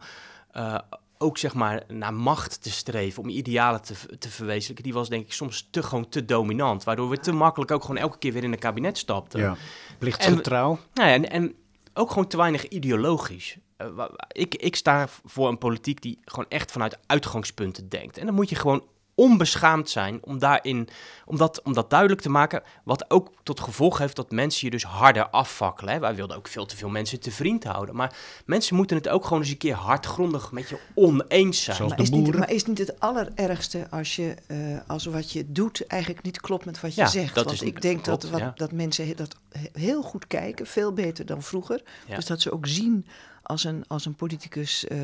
[0.52, 0.78] eh,
[1.18, 5.26] ook zeg maar naar macht te streven, om idealen te, te verwezenlijken, die was denk
[5.26, 6.84] ik soms te, gewoon te dominant.
[6.84, 9.40] Waardoor we te makkelijk ook gewoon elke keer weer in een kabinet stapten.
[9.40, 9.56] Ja.
[9.98, 10.80] Plichtsgetrouw.
[10.94, 11.56] Nou ja, en, en
[11.98, 13.58] ook gewoon te weinig ideologisch.
[13.78, 18.18] Eh, ik, ik sta voor een politiek die gewoon echt vanuit uitgangspunten denkt.
[18.18, 18.84] En dan moet je gewoon
[19.16, 20.88] onbeschaamd zijn om daarin,
[21.26, 22.64] om dat, om dat duidelijk te maken.
[22.84, 25.94] Wat ook tot gevolg heeft dat mensen je dus harder afvakkelen.
[25.94, 26.00] Hè.
[26.00, 27.96] Wij wilden ook veel te veel mensen te vriend houden.
[27.96, 31.76] Maar mensen moeten het ook gewoon eens een keer hardgrondig met je oneens zijn.
[31.78, 35.52] Zoals Maar is, niet, maar is niet het allerergste als, je, eh, als wat je
[35.52, 37.36] doet eigenlijk niet klopt met wat je Ja, zegt?
[37.36, 38.52] dat Want is- ik denk klopt, dat, wat, ja.
[38.56, 41.82] dat mensen dat he- heel goed kijken, veel beter dan vroeger.
[42.08, 42.16] Ja.
[42.16, 43.06] Dus dat ze ook zien
[43.44, 44.98] als een, als een politicus eh,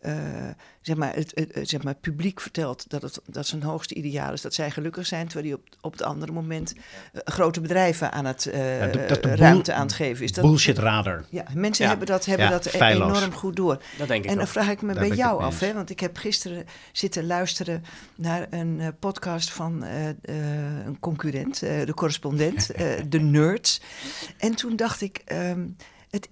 [0.00, 0.14] eh,
[0.80, 4.32] zeg maar, het, het, het- zeg maar, publiek vertelt dat, het, dat zijn hoogste ideaal
[4.32, 6.72] is dat zij gelukkig zijn, terwijl hij op, op het andere moment
[7.12, 10.32] eh, grote bedrijven aan het eh, Ja, dat- dat de ruimte aan het geven is.
[10.32, 11.24] Dat, Bullshit radar.
[11.30, 11.90] ja, mensen Ja.
[11.90, 13.18] hebben dat, hebben Ja, dat e- feilloos.
[13.18, 13.82] enorm goed door.
[13.98, 14.50] Dat denk ik En dan ook.
[14.50, 17.84] vraag ik me Daar bij jou af, hè, want ik heb gisteren zitten luisteren
[18.14, 20.14] naar een eh, podcast van eh, eh,
[20.86, 23.80] een concurrent, eh, de correspondent, eh, de Nerds.
[24.38, 25.66] En toen dacht ik, ehm,
[26.10, 26.28] het,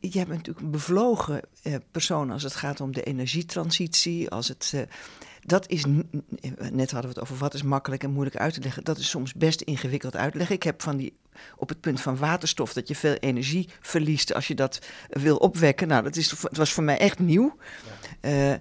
[0.00, 4.72] jij bent natuurlijk een bevlogen eh, persoon als het gaat om de energietransitie, als het...
[4.74, 4.80] eh,
[5.46, 5.84] dat is,
[6.72, 8.84] net hadden we het over wat is makkelijk en moeilijk uit te leggen.
[8.84, 10.54] Dat is soms best ingewikkeld uitleggen.
[10.54, 11.16] Ik heb van die,
[11.56, 15.88] op het punt van waterstof, dat je veel energie verliest als je dat wil opwekken.
[15.88, 17.56] Nou, dat is, het was voor mij echt nieuw.
[18.20, 18.54] Eh,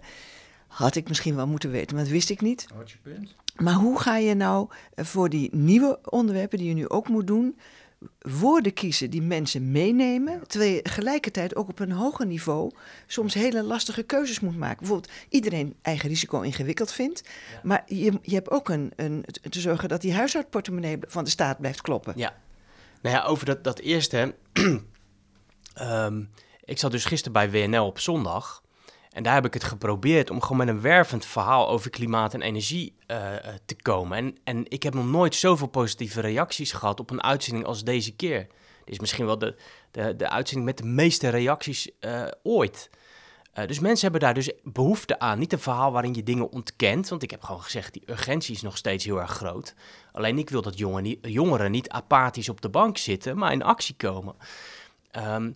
[0.68, 2.68] had ik misschien wel moeten weten, maar dat wist ik niet.
[2.76, 3.36] Wat je punt?
[3.56, 7.58] Maar hoe ga je nou voor die nieuwe onderwerpen die je nu ook moet doen,
[8.20, 12.72] woorden kiezen die mensen meenemen, terwijl je tegelijkertijd ook op een hoger niveau
[13.08, 14.78] soms hele lastige keuzes moet maken.
[14.78, 17.24] Bijvoorbeeld iedereen eigen risico ingewikkeld vindt,
[17.64, 21.60] maar je, je hebt ook een, een, te zorgen dat die huishoudportemonnee van de staat
[21.60, 22.14] blijft kloppen.
[22.16, 22.36] Ja.
[23.02, 24.36] Nou ja, over dat, dat eerste.
[25.74, 26.24] Ehm,
[26.64, 28.62] ik zat dus gisteren bij WNL op zondag.
[29.12, 32.42] En daar heb ik het geprobeerd om gewoon met een wervend verhaal over klimaat en
[32.42, 34.18] energie eh, eh, te komen.
[34.18, 38.16] En, en ik heb nog nooit zoveel positieve reacties gehad op een uitzending als deze
[38.16, 38.48] keer.
[38.86, 39.56] Dit is misschien wel de,
[39.92, 42.90] de, de uitzending met de meeste reacties eh, ooit.
[43.66, 45.40] Dus mensen hebben daar dus behoefte aan.
[45.40, 47.10] Niet een verhaal waarin je dingen ontkent.
[47.10, 49.76] Want ik heb gewoon gezegd, die urgentie is nog steeds heel erg groot.
[50.12, 53.64] Alleen ik wil dat jongen niet- jongeren niet apathisch op de bank zitten, maar in
[53.64, 54.36] actie komen.
[55.12, 55.52] Ehm,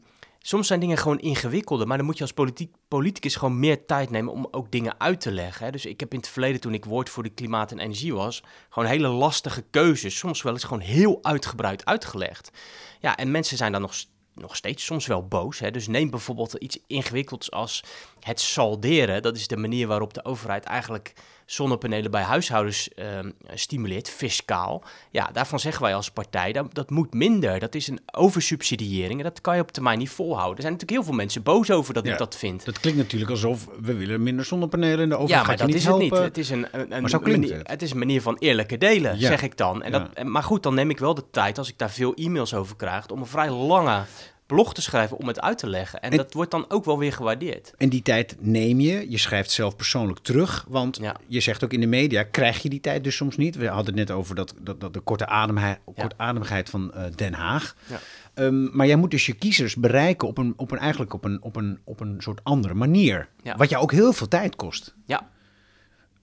[0.48, 4.10] soms zijn dingen gewoon ingewikkelder, maar dan moet je als politiek, politicus gewoon meer tijd
[4.10, 5.66] nemen om ook dingen uit te leggen.
[5.66, 5.72] Hè.
[5.72, 8.44] Dus ik heb in het verleden, toen ik woord voor de klimaat en energie was,
[8.70, 12.52] gewoon hele lastige keuzes, soms wel eens gewoon heel uitgebreid uitgelegd.
[13.00, 13.94] Ja, en mensen zijn dan nog,
[14.34, 15.60] nog steeds soms wel boos.
[15.60, 15.72] Hè.
[15.72, 17.84] Dus neem bijvoorbeeld iets ingewikkelds als
[18.20, 19.22] het salderen.
[19.22, 21.14] Dat is de manier waarop de overheid eigenlijk
[21.46, 24.84] zonnepanelen bij huishoudens ehm, stimuleert, fiscaal.
[25.12, 27.60] Ja, daarvan zeggen wij als partij, dat, dat moet minder.
[27.60, 30.56] Dat is een oversubsidiëring en dat kan je op termijn niet volhouden.
[30.56, 32.66] Er zijn natuurlijk heel veel mensen boos over dat Ja, ik dat vind.
[32.66, 35.76] Dat klinkt natuurlijk alsof we willen minder zonnepanelen en de overheid Ja, maar dat niet
[35.76, 36.18] is het helpen.
[36.18, 36.28] niet.
[36.28, 37.68] Het is een, een, een Maar zo klinkt manier, het.
[37.70, 39.28] het is een manier van eerlijke delen, Ja.
[39.28, 39.84] zeg ik dan.
[39.84, 42.54] En dat, maar goed, dan neem ik wel de tijd, als ik daar veel e-mails
[42.54, 44.04] over krijg, om een vrij lange
[44.46, 46.02] blog te schrijven om het uit te leggen.
[46.02, 47.74] En, En- dat wordt dan ook wel weer gewaardeerd.
[47.78, 50.66] En die tijd neem je, je schrijft zelf persoonlijk terug.
[50.68, 51.16] Want Ja.
[51.28, 53.56] je zegt ook in de media, krijg je die tijd dus soms niet.
[53.56, 57.34] We hadden het net over dat, dat, dat de korte, ademheid, kortademigheid van eh, Den
[57.34, 57.76] Haag.
[57.88, 58.00] Ja.
[58.34, 61.42] Ehm, maar jij moet dus je kiezers bereiken op een, op een, eigenlijk op een,
[61.42, 63.28] op, een, op een soort andere manier.
[63.58, 64.96] Wat jou ook heel veel tijd kost.
[65.06, 65.30] Ja,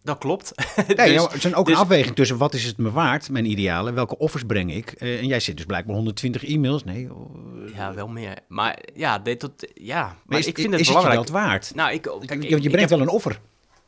[0.03, 0.53] dat klopt.
[0.89, 3.31] Ja, Dus- ja, er zijn ook dus- een afweging tussen wat is het me waard,
[3.31, 4.93] mijn idealen, welke offers breng ik.
[4.93, 6.85] Eh, en jij zit dus blijkbaar 120 e-mails.
[6.85, 7.31] Nee, oh,
[7.75, 8.39] Ja, wel meer.
[8.49, 10.03] Maar ja, dit, tot, ja.
[10.05, 11.19] maar maar is, ik vind het is belangrijk.
[11.19, 11.75] je dat waard?
[11.75, 13.41] nou, ik, kijk, je ik- je ik brengt heb- wel een offer.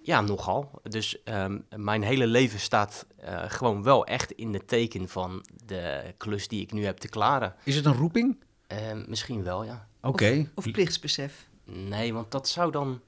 [0.02, 0.70] Ja, nogal.
[0.82, 6.02] Dus ehm, mijn hele leven staat eh, gewoon wel echt in het teken van de
[6.16, 7.54] klus die ik nu heb te klaren.
[7.64, 8.36] Is het een roeping?
[8.66, 9.86] Ehm, misschien wel, ja.
[10.02, 10.50] Oké.
[10.54, 11.46] Of plichtsbesef.
[11.64, 13.00] Nee, want dat zou dan...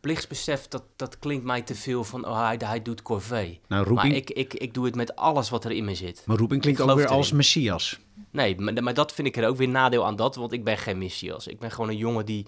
[0.00, 2.26] Plichtsbesef, dat, dat klinkt mij te veel van...
[2.26, 3.60] Oh, hij, hij doet corvée.
[3.68, 6.22] Nou, roeping, Maar ik, ik, ik doe het met alles wat er in me zit.
[6.26, 7.98] maar roeping klinkt ook weer als messias.
[8.30, 10.78] Nee, maar, maar dat vind ik er ook weer nadeel aan dat, want ik ben
[10.78, 11.46] geen messias.
[11.46, 12.46] Ik ben gewoon een jongen die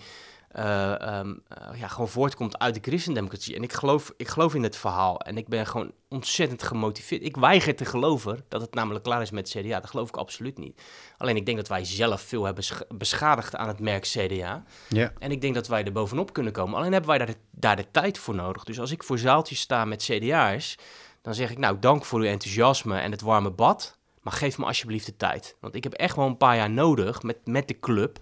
[0.50, 3.56] eh, ehm, eh, ja, gewoon voortkomt uit de christendemocratie.
[3.56, 7.22] En ik geloof, ik geloof in het verhaal en ik ben gewoon ontzettend gemotiveerd.
[7.22, 9.80] Ik weiger te geloven dat het namelijk klaar is met CDA.
[9.80, 10.82] Dat geloof ik absoluut niet.
[11.18, 14.64] Alleen ik denk dat wij zelf veel hebben sch- beschadigd aan het merk CDA.
[14.88, 15.12] Ja.
[15.18, 16.78] En ik denk dat wij er bovenop kunnen komen.
[16.78, 18.64] Alleen hebben wij daar de, daar de tijd voor nodig.
[18.64, 20.76] Dus als ik voor zaaltjes sta met CDA'ers,
[21.22, 23.98] dan zeg ik nou dank voor uw enthousiasme en het warme bad.
[24.20, 25.56] Maar geef me alsjeblieft de tijd.
[25.60, 28.18] Want ik heb echt wel een paar jaar nodig met, met de club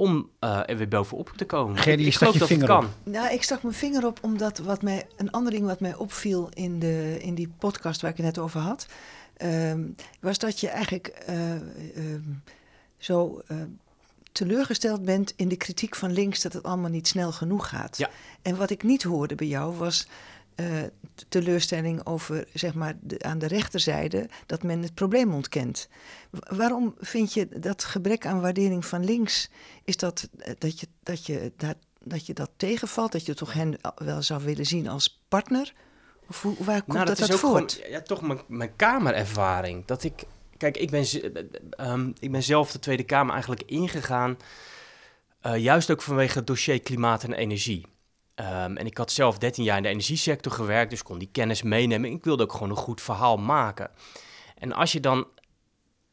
[0.00, 1.76] om eh, er weer bovenop te komen.
[1.76, 2.90] Gerdy, ik, ik geloof je dat het vinger kan.
[3.02, 6.48] Nou, ik stak mijn vinger op omdat wat mij, een ander ding wat mij opviel
[6.54, 8.86] in, de, in die podcast waar ik het net over had,
[9.36, 9.80] ehm,
[10.20, 12.22] was dat je eigenlijk eh, ehm,
[12.98, 13.56] zo eh,
[14.32, 17.98] teleurgesteld bent in de kritiek van links dat het allemaal niet snel genoeg gaat.
[17.98, 18.10] Ja.
[18.42, 20.06] En wat ik niet hoorde bij jou was
[20.58, 20.82] eh,
[21.28, 25.88] teleurstelling over, zeg maar, de, aan de rechterzijde dat men het probleem ontkent.
[26.30, 29.50] Wa- Waarom vind je dat gebrek aan waardering van links,
[29.84, 33.52] is dat eh, dat je dat, je, dat, dat, je dat tegenvalt, dat je toch
[33.52, 35.72] hen wel zou willen zien als partner?
[36.28, 37.80] Of hoe, waar komt Nou, dat, is uit ook gewoon, voort?
[37.88, 39.84] ja, toch mijn, mijn kamerervaring.
[39.86, 40.22] Dat ik,
[40.56, 44.36] kijk, ik ben, eh, ehm, ik ben zelf de Tweede Kamer eigenlijk ingegaan,
[45.40, 47.86] eh, juist ook vanwege het dossier klimaat en energie.
[48.38, 51.62] Ehm, en ik had zelf 13 jaar in de energiesector gewerkt, dus kon die kennis
[51.62, 52.10] meenemen.
[52.10, 53.90] Ik wilde ook gewoon een goed verhaal maken.
[54.58, 55.26] En als je dan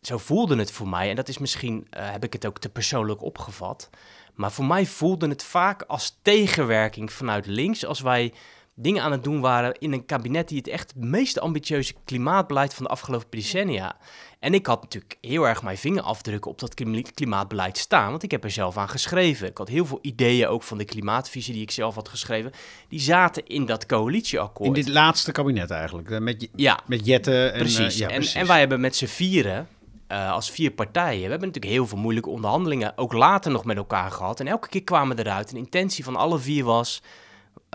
[0.01, 1.09] zo voelde het voor mij.
[1.09, 3.89] En dat is misschien, eh, heb ik het ook te persoonlijk opgevat.
[4.33, 7.85] Maar voor mij voelde het vaak als tegenwerking vanuit links.
[7.85, 8.33] Als wij
[8.75, 12.73] dingen aan het doen waren in een kabinet die het echt het meest ambitieuze klimaatbeleid
[12.73, 13.97] van de afgelopen decennia.
[14.39, 16.73] En ik had natuurlijk heel erg mijn vingerafdrukken op dat
[17.13, 19.47] klimaatbeleid staan, want ik heb er zelf aan geschreven.
[19.47, 22.51] Ik had heel veel ideeën ook van de klimaatvisie die ik zelf had geschreven.
[22.89, 24.67] Die zaten in dat coalitieakkoord.
[24.67, 27.47] In dit laatste kabinet eigenlijk, eh, met, ja, met Jette.
[27.47, 27.93] En, precies.
[27.93, 28.35] Uh, ja, en, precies.
[28.35, 29.67] en wij hebben met z'n vieren
[30.11, 31.23] uh, als vier partijen.
[31.23, 34.39] We hebben natuurlijk heel veel moeilijke onderhandelingen ook later nog met elkaar gehad.
[34.39, 35.47] En elke keer kwamen we eruit.
[35.47, 37.01] En de intentie van alle vier was: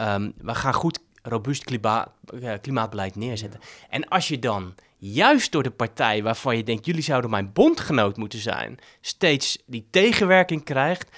[0.01, 3.61] um, we gaan goed, robuust uh, klimaatbeleid neerzetten.
[3.89, 8.17] En als je dan juist door de partij waarvan je denkt: jullie zouden mijn bondgenoot
[8.17, 11.09] moeten zijn, steeds die tegenwerking krijgt.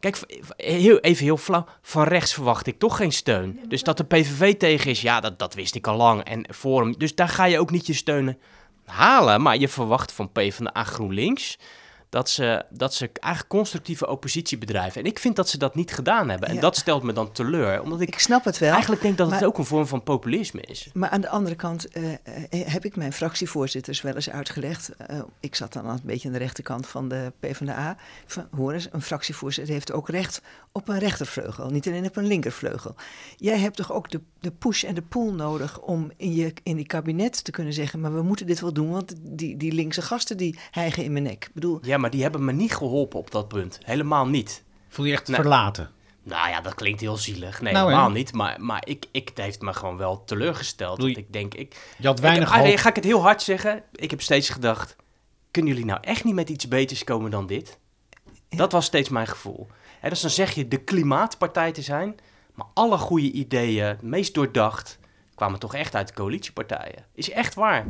[0.00, 0.18] Kijk,
[0.56, 3.60] heel, even heel flauw, van rechts verwacht ik toch geen steun.
[3.68, 6.24] Dus dat de PVV tegen is, ja, dat, dat wist ik al lang.
[6.24, 8.38] En Forum, dus daar ga je ook niet je steunen
[8.84, 9.42] halen.
[9.42, 11.58] Maar je verwacht van PvdA GroenLinks
[12.14, 15.00] dat ze, dat ze eigenlijk constructieve oppositie bedrijven.
[15.00, 16.48] En ik vind dat ze dat niet gedaan hebben.
[16.48, 16.60] En Ja.
[16.60, 17.82] dat stelt me dan teleur.
[17.82, 18.70] Omdat ik, Ik snap het wel.
[18.72, 20.88] eigenlijk denk dat het ook een vorm van populisme is.
[20.92, 22.18] Maar aan de andere kant eh, eh,
[22.50, 24.88] heb ik mijn fractievoorzitters wel eens uitgelegd.
[24.96, 27.96] eh, ik zat dan een beetje aan de rechterkant van de PvdA.
[28.26, 32.26] Van, hoor eens, een fractievoorzitter heeft ook recht op een rechtervleugel, niet alleen op een
[32.26, 32.94] linkervleugel.
[33.36, 36.76] Jij hebt toch ook de, de push en de pull nodig om in, je, in
[36.76, 38.00] die kabinet te kunnen zeggen...
[38.00, 41.24] maar we moeten dit wel doen, want die, die linkse gasten die hijgen in mijn
[41.24, 41.44] nek.
[41.44, 43.78] Ik bedoel, Ja, maar die hebben me niet geholpen op dat punt.
[43.84, 44.62] Helemaal niet.
[44.88, 45.36] Voel je echt Nee.
[45.36, 45.90] verlaten?
[46.22, 47.60] Nou ja, dat klinkt heel zielig.
[47.60, 48.32] Nee, Nou, helemaal niet.
[48.32, 50.98] Maar, maar ik, ik, het heeft me gewoon wel teleurgesteld.
[50.98, 53.42] Want ik denk, ik, Je had ik weinig heb, ah, ga ik het heel hard
[53.42, 53.82] zeggen?
[53.92, 54.96] Ik heb steeds gedacht,
[55.50, 57.78] kunnen jullie nou echt niet met iets beters komen dan dit?
[58.48, 59.66] Dat was steeds mijn gevoel.
[60.00, 62.16] Hè, dus dan zeg je de klimaatpartij te zijn,
[62.54, 64.98] maar alle goede ideeën, meest doordacht,
[65.34, 67.04] kwamen toch echt uit coalitiepartijen.
[67.14, 67.86] Is echt waar.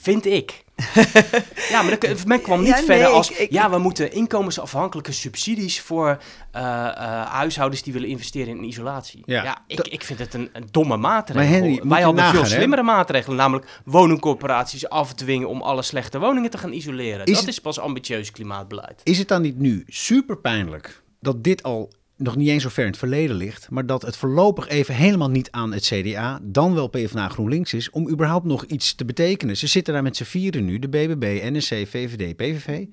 [0.00, 0.64] Vind ik.
[1.70, 3.30] ja, maar dan- men kwam niet Ja, nee, verder als...
[3.30, 6.18] ik- ik- ja, we moeten inkomensafhankelijke subsidies voor
[6.52, 9.22] eh, eh, huishoudens die willen investeren in isolatie.
[9.24, 9.42] Ja.
[9.42, 11.42] Ja, ik, Dat- ik vind het een, een domme maatregel.
[11.42, 12.56] Maar Henry, Wij hadden nagaan, veel hè?
[12.56, 17.24] slimmere maatregelen, namelijk woningcorporaties afdwingen om alle slechte woningen te gaan isoleren.
[17.24, 19.00] Is dat het- is pas ambitieus klimaatbeleid.
[19.04, 22.84] Is het dan niet nu super pijnlijk dat dit al nog niet eens zo ver
[22.84, 26.74] in het verleden ligt, maar dat het voorlopig even helemaal niet aan het CDA, dan
[26.74, 29.56] wel PvdA GroenLinks is, om überhaupt nog iets te betekenen?
[29.56, 32.86] Ze zitten daar met z'n vieren nu, de BBB, NSC, VVD, PVV.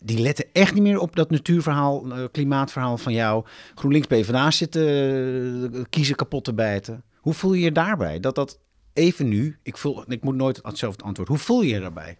[0.00, 3.44] Die letten echt niet meer op dat natuurverhaal, eh, klimaatverhaal van jou.
[3.74, 7.04] GroenLinks, PvdA zitten eh, kiezen kapot te bijten.
[7.16, 8.20] Hoe voel je je daarbij?
[8.20, 8.58] Dat dat
[8.92, 11.28] even nu, ik, voel, ik moet nooit hetzelfde antwoord.
[11.28, 12.18] Hoe voel je je daarbij?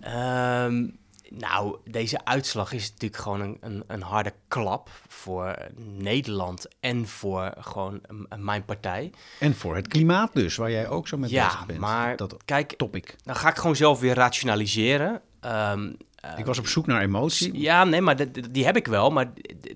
[0.00, 0.86] Ehm,
[1.28, 5.56] nou, deze uitslag is natuurlijk gewoon een, een, een harde klap voor
[5.98, 8.00] Nederland en voor gewoon
[8.36, 9.10] mijn partij.
[9.40, 11.78] En voor het klimaat dus, waar jij ook zo mee ja, bezig bent.
[11.78, 13.16] maar dat kijk, topic.
[13.24, 15.20] dan ga ik gewoon zelf weer rationaliseren.
[15.40, 17.58] Ehm, eh, Ik was op zoek naar emotie.
[17.60, 18.16] Ja, nee, maar
[18.50, 19.10] die heb ik wel.
[19.10, 19.32] Maar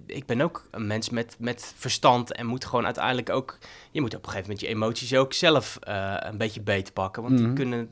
[0.06, 3.58] ik ben ook een mens met, met verstand en moet gewoon uiteindelijk ook...
[3.90, 7.22] Je moet op een gegeven moment je emoties ook zelf eh, een beetje beet pakken.
[7.22, 7.44] Want Mhm.
[7.44, 7.90] die kunnen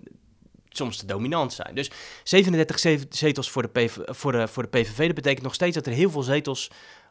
[0.71, 1.75] soms te dominant zijn.
[1.75, 1.91] Dus
[2.25, 5.75] 37 ze- zetels voor de, PV, voor, de, voor de PVV, dat betekent nog steeds
[5.75, 6.71] dat er heel veel zetels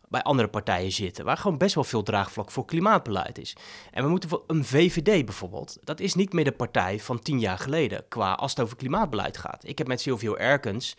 [0.10, 3.56] bij andere partijen zitten, waar gewoon best wel veel draagvlak voor klimaatbeleid is.
[3.92, 7.40] En we moeten voor een VVD bijvoorbeeld, dat is niet meer de partij van tien
[7.40, 9.64] jaar geleden, qua als het over klimaatbeleid gaat.
[9.68, 10.96] Ik heb met Silvio Erkens,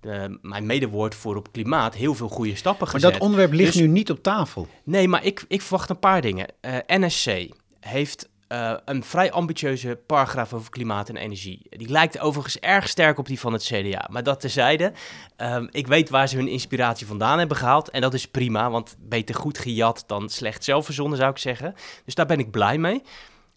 [0.00, 3.12] de, mijn medewoordvoerder op klimaat, heel veel goede stappen Maar gezet.
[3.12, 4.66] dat onderwerp ligt Dus- nu niet op tafel.
[4.84, 6.46] Nee, maar ik, ik verwacht een paar dingen.
[6.60, 7.48] Eh, NSC
[7.80, 11.66] heeft eh, een vrij ambitieuze paragraaf over klimaat en energie.
[11.70, 14.08] Die lijkt overigens erg sterk op die van het CDA.
[14.10, 14.92] Maar dat terzijde,
[15.38, 17.90] Ehm, ik weet waar ze hun inspiratie vandaan hebben gehaald.
[17.90, 21.74] En dat is prima, want beter goed gejat dan slecht zelf verzonnen, zou ik zeggen.
[22.04, 23.02] Dus daar ben ik blij mee.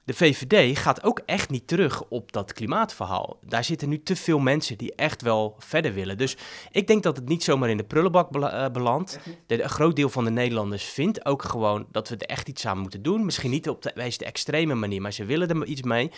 [0.04, 3.40] De VVD gaat ook echt niet terug op dat klimaatverhaal.
[3.42, 6.18] Daar zitten nu te veel mensen die echt wel verder willen.
[6.18, 6.38] Dus
[6.72, 9.20] ik denk dat het niet zomaar in de prullenbak eh, belandt.
[9.48, 12.78] Een groot deel van de Nederlanders vindt ook gewoon dat we er echt iets aan
[12.78, 13.26] moeten doen.
[13.26, 16.12] Misschien niet op de meest extreme manier, maar ze willen er iets mee.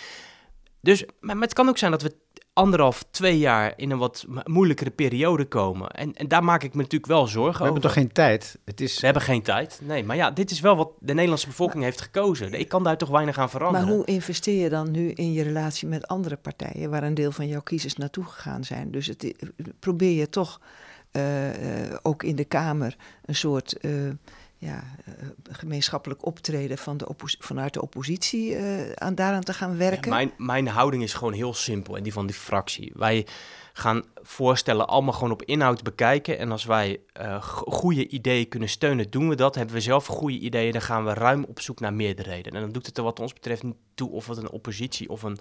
[0.81, 2.15] Dus, maar, maar het kan ook zijn dat we
[2.53, 5.89] anderhalf, twee jaar in een wat mo- moeilijkere periode komen.
[5.89, 7.63] En, en daar maak ik me natuurlijk wel zorgen We over.
[7.65, 8.59] hebben toch geen tijd?
[8.65, 8.99] Het is...
[8.99, 9.79] We hebben geen tijd.
[9.83, 12.53] Nee, maar ja, dit is wel wat de Nederlandse bevolking heeft gekozen.
[12.53, 13.87] Ik kan daar toch weinig aan veranderen.
[13.87, 17.31] Maar hoe investeer je dan nu in je relatie met andere partijen waar een deel
[17.31, 18.91] van jouw kiezers naartoe gegaan zijn?
[18.91, 19.33] Dus het,
[19.79, 20.59] probeer je toch
[21.11, 23.91] eh, eh, ook in de Kamer een soort eh,
[24.63, 25.13] ja, eh,
[25.51, 27.07] gemeenschappelijk optreden van de
[27.39, 30.09] vanuit de oppositie eh, aan daaraan te gaan werken?
[30.09, 32.91] mijn, mijn houding is gewoon heel simpel en die van die fractie.
[32.95, 33.27] Wij
[33.73, 36.37] gaan voorstellen allemaal gewoon op inhoud bekijken.
[36.37, 36.99] En als wij
[37.39, 39.55] go- goede ideeën kunnen steunen, doen we dat.
[39.55, 42.53] Hebben we zelf goede ideeën, dan gaan we ruim op zoek naar meerderheden.
[42.53, 45.23] En dan doet het er wat ons betreft niet toe of het een oppositie of
[45.23, 45.37] een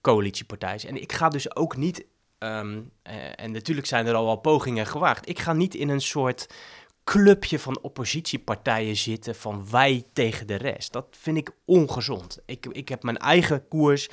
[0.00, 0.84] coalitiepartij is.
[0.84, 2.04] En ik ga dus ook niet
[2.38, 5.28] ehm, eh, en natuurlijk zijn er al wel pogingen gewaagd.
[5.28, 6.46] Ik ga niet in een soort
[7.06, 10.92] clubje van oppositiepartijen zitten van wij tegen de rest.
[10.92, 12.38] Dat vind ik ongezond.
[12.46, 14.08] Ik, ik heb mijn eigen koers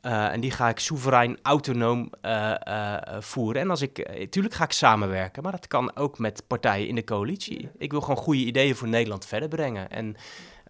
[0.00, 3.62] eh, en die ga ik soeverein, autonoom eh, eh, voeren.
[3.62, 7.04] En als ik, natuurlijk ga ik samenwerken, maar dat kan ook met partijen in de
[7.04, 7.68] coalitie.
[7.78, 9.90] Ik wil gewoon goede ideeën voor Nederland verder brengen.
[9.90, 10.16] En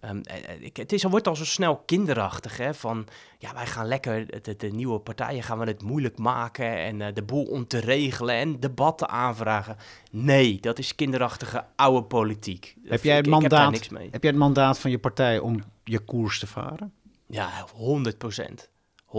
[0.05, 0.21] um,
[0.59, 4.55] ik, het is, wordt al zo snel kinderachtig, hè, van ja, wij gaan lekker, de,
[4.55, 8.59] de nieuwe partijen gaan we het moeilijk maken en de boel om te regelen en
[8.59, 9.77] debatten aanvragen.
[10.11, 12.75] Nee, dat is kinderachtige oude politiek.
[12.83, 16.39] Heb jij, het mandaat, heb, heb jij het mandaat van je partij om je koers
[16.39, 16.93] te varen?
[17.27, 18.69] Ja, 100 procent.
[19.05, 19.11] 100%.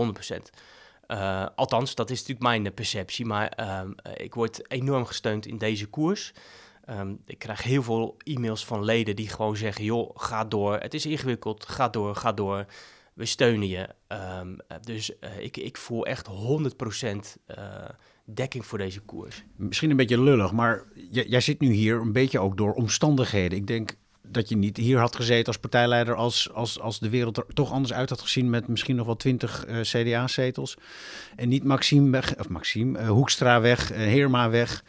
[1.07, 3.25] Uh, althans, dat is natuurlijk mijn perceptie.
[3.25, 6.33] Maar ehm, eh, ik word enorm gesteund in deze koers.
[6.89, 10.77] Um, ik krijg heel veel e-mails van leden die gewoon zeggen: joh, ga door.
[10.77, 11.65] Het is ingewikkeld.
[11.65, 12.65] Ga door, ga door.
[13.13, 13.89] We steunen je.
[14.41, 16.31] Um, dus uh, ik, ik voel echt 100%
[18.25, 19.43] dekking voor deze koers.
[19.55, 23.57] Misschien een beetje lullig, maar jij zit nu hier een beetje ook door omstandigheden.
[23.57, 23.95] Ik denk
[24.27, 27.71] dat je niet hier had gezeten als partijleider als, als, als de wereld er toch
[27.71, 30.77] anders uit had gezien met misschien nog wel twintig uh, CDA-zetels.
[31.35, 34.83] En niet Maxime weg, of Maxime, Hoekstra weg, Heerma weg.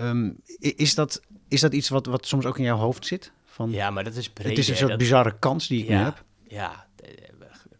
[0.00, 3.32] Um, is, dat, is dat iets wat, wat soms ook in jouw hoofd zit?
[3.44, 4.48] Van, ja, maar dat is breed.
[4.48, 4.98] Het is een soort dat...
[4.98, 6.24] bizarre kans die ik ja, nu heb.
[6.48, 6.86] Ja.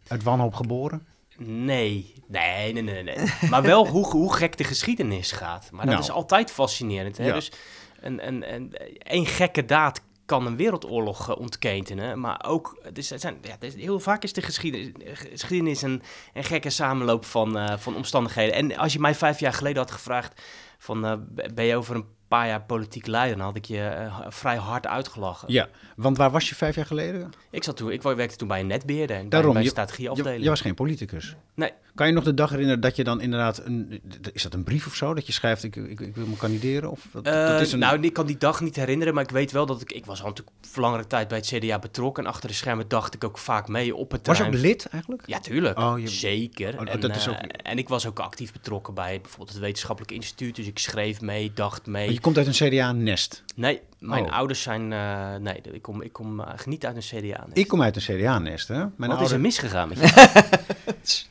[0.07, 1.05] Uit wanhoop geboren?
[1.37, 3.03] Nee, nee, nee, nee.
[3.03, 3.17] nee.
[3.49, 5.71] maar wel hoe, hoe gek de geschiedenis gaat.
[5.71, 6.05] Maar dat nou.
[6.05, 7.17] is altijd fascinerend.
[7.17, 7.25] Hè?
[7.25, 7.33] Ja.
[7.33, 7.51] Dus
[7.99, 12.19] een, een, een, een gekke daad kan een wereldoorlog uh, ontketenen.
[12.19, 16.01] Maar ook, dus zijn, ja, dus heel vaak is de geschiedenis, geschiedenis een,
[16.33, 18.55] een gekke samenloop van, uh, van omstandigheden.
[18.55, 20.41] En als je mij vijf jaar geleden had gevraagd
[20.77, 21.13] van, uh,
[21.53, 24.87] ben je over een paar jaar politiek leider, dan had ik je uh, vrij hard
[24.87, 25.51] uitgelachen.
[25.51, 27.31] Ja, want waar was je vijf jaar geleden?
[27.51, 30.37] Ik, zat toen, ik werkte toen bij een netbeheerder en Daarom, bij, bij strategieafdeling.
[30.37, 31.35] Je, je was geen politicus?
[31.53, 31.71] Nee.
[31.95, 34.01] Kan je nog de dag herinneren dat je dan inderdaad, een,
[34.33, 36.91] is dat een brief of zo, dat je schrijft ik, ik, ik wil me kandideren?
[36.91, 37.79] Of dat, uh, dat is een...
[37.79, 40.21] Nou, ik kan die dag niet herinneren, maar ik weet wel dat ik, ik was
[40.21, 43.37] al natuurlijk langere tijd bij het CDA betrokken en achter de schermen dacht ik ook
[43.37, 44.51] vaak mee op het terrein.
[44.51, 45.23] Was je ook lid eigenlijk?
[45.25, 45.79] Ja, tuurlijk.
[45.79, 46.07] Oh, je...
[46.07, 46.79] Zeker.
[46.79, 47.35] Oh, en, dat is ook...
[47.35, 51.21] uh, en ik was ook actief betrokken bij bijvoorbeeld het wetenschappelijk instituut, dus ik schreef
[51.21, 52.16] mee, dacht mee.
[52.17, 53.43] Je komt uit een CDA-nest?
[53.55, 54.31] Nee, mijn oh.
[54.31, 54.91] ouders zijn.
[54.91, 57.57] Uh, nee, ik kom, ik kom uh, niet uit een CDA-nest.
[57.57, 58.75] Ik kom uit een CDA-nest, hè?
[58.75, 59.25] Mijn Wat ouder...
[59.25, 61.23] is er misgegaan met je?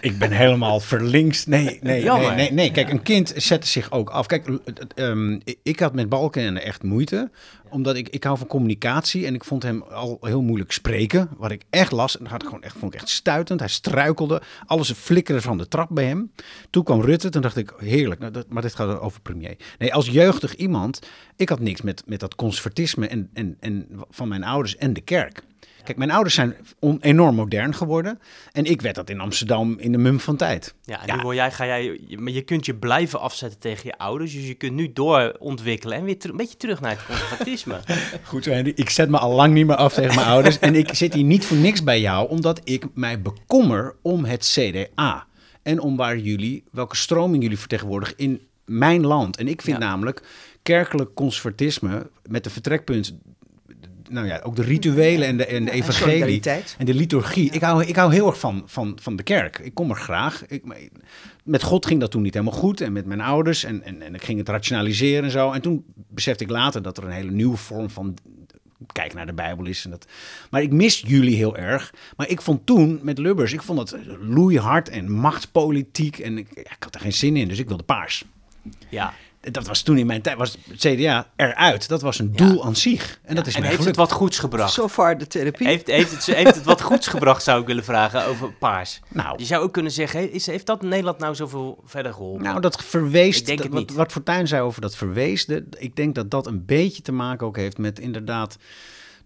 [0.00, 1.46] ik ben helemaal verlinkt.
[1.46, 2.70] Nee, nee, nee, nee, nee.
[2.70, 4.26] Kijk, een kind zette zich ook af.
[4.26, 4.48] Kijk,
[4.94, 7.30] um, ik had met Balken echt moeite.
[7.70, 9.26] Omdat ik, ik hou van communicatie.
[9.26, 11.28] En ik vond hem al heel moeilijk spreken.
[11.36, 12.16] Wat ik echt las.
[12.16, 13.60] En dat had ik gewoon echt, vond ik echt stuitend.
[13.60, 14.42] Hij struikelde.
[14.66, 16.32] Alles flikkerde van de trap bij hem.
[16.70, 17.28] Toen kwam Rutte.
[17.28, 18.20] Toen dacht ik, heerlijk.
[18.20, 19.56] Nou, dat, maar dit gaat over premier.
[19.78, 20.98] Nee, als jeugdig iemand.
[21.36, 25.00] Ik had niks met, met dat conservatisme en, en, en van mijn ouders en de
[25.00, 25.42] kerk.
[25.84, 26.56] Kijk, mijn ouders zijn
[27.00, 28.20] enorm modern geworden.
[28.52, 30.74] En ik werd dat in Amsterdam in de mum van tijd.
[30.82, 33.98] Ja, en nu hoor jij, ga jij, maar je kunt je blijven afzetten tegen je
[33.98, 34.32] ouders.
[34.32, 37.80] Dus je kunt nu doorontwikkelen en weer een beetje terug naar het conservatisme.
[38.22, 40.58] Goed zo, Ik zet me al lang niet meer af tegen mijn ouders.
[40.58, 44.46] En ik zit hier niet voor niks bij jou, omdat ik mij bekommer om het
[44.54, 45.26] CDA.
[45.62, 49.36] En om waar jullie, welke stroming jullie vertegenwoordigen in mijn land.
[49.36, 50.22] En ik vind namelijk
[50.62, 53.18] kerkelijk conservatisme met de vertrekpunt
[54.10, 56.40] nou ja, ook de rituelen en de, en de evangelie
[56.78, 57.50] en de liturgie.
[57.50, 59.58] Ik, hou, ik hou heel erg van, van, van de kerk.
[59.58, 60.46] Ik kom er graag.
[60.46, 60.62] Ik,
[61.44, 63.64] met God ging dat toen niet helemaal goed en met mijn ouders.
[63.64, 65.52] En, en, en ik ging het rationaliseren en zo.
[65.52, 68.16] En toen besefte ik later dat er een hele nieuwe vorm van
[68.92, 69.84] kijk naar de Bijbel is.
[69.84, 70.06] En dat.
[70.50, 71.94] Maar ik mis jullie heel erg.
[72.16, 76.18] Maar ik vond toen met Lubbers, ik vond dat loeihard en machtspolitiek.
[76.18, 78.24] En ik, ja, ik had er geen zin in, dus ik wilde paars.
[78.88, 79.14] Ja,
[79.50, 81.88] dat was toen in mijn tijd, was het CDA eruit.
[81.88, 83.20] Dat was een doel aan zich.
[83.22, 84.72] En, dat is en heeft het wat goeds gebracht?
[84.72, 85.66] So far de therapie.
[85.66, 89.00] Heeft, heeft, het, heeft het wat goeds gebracht, zou ik willen vragen, over paars?
[89.08, 89.38] Nou.
[89.38, 92.44] Je zou ook kunnen zeggen, is, heeft dat Nederland nou zoveel verder geholpen?
[92.44, 96.30] Nou, dat verweest, denk dat, wat, wat Fortuyn zei over dat verweesde, ik denk dat
[96.30, 98.56] dat een beetje te maken ook heeft met inderdaad...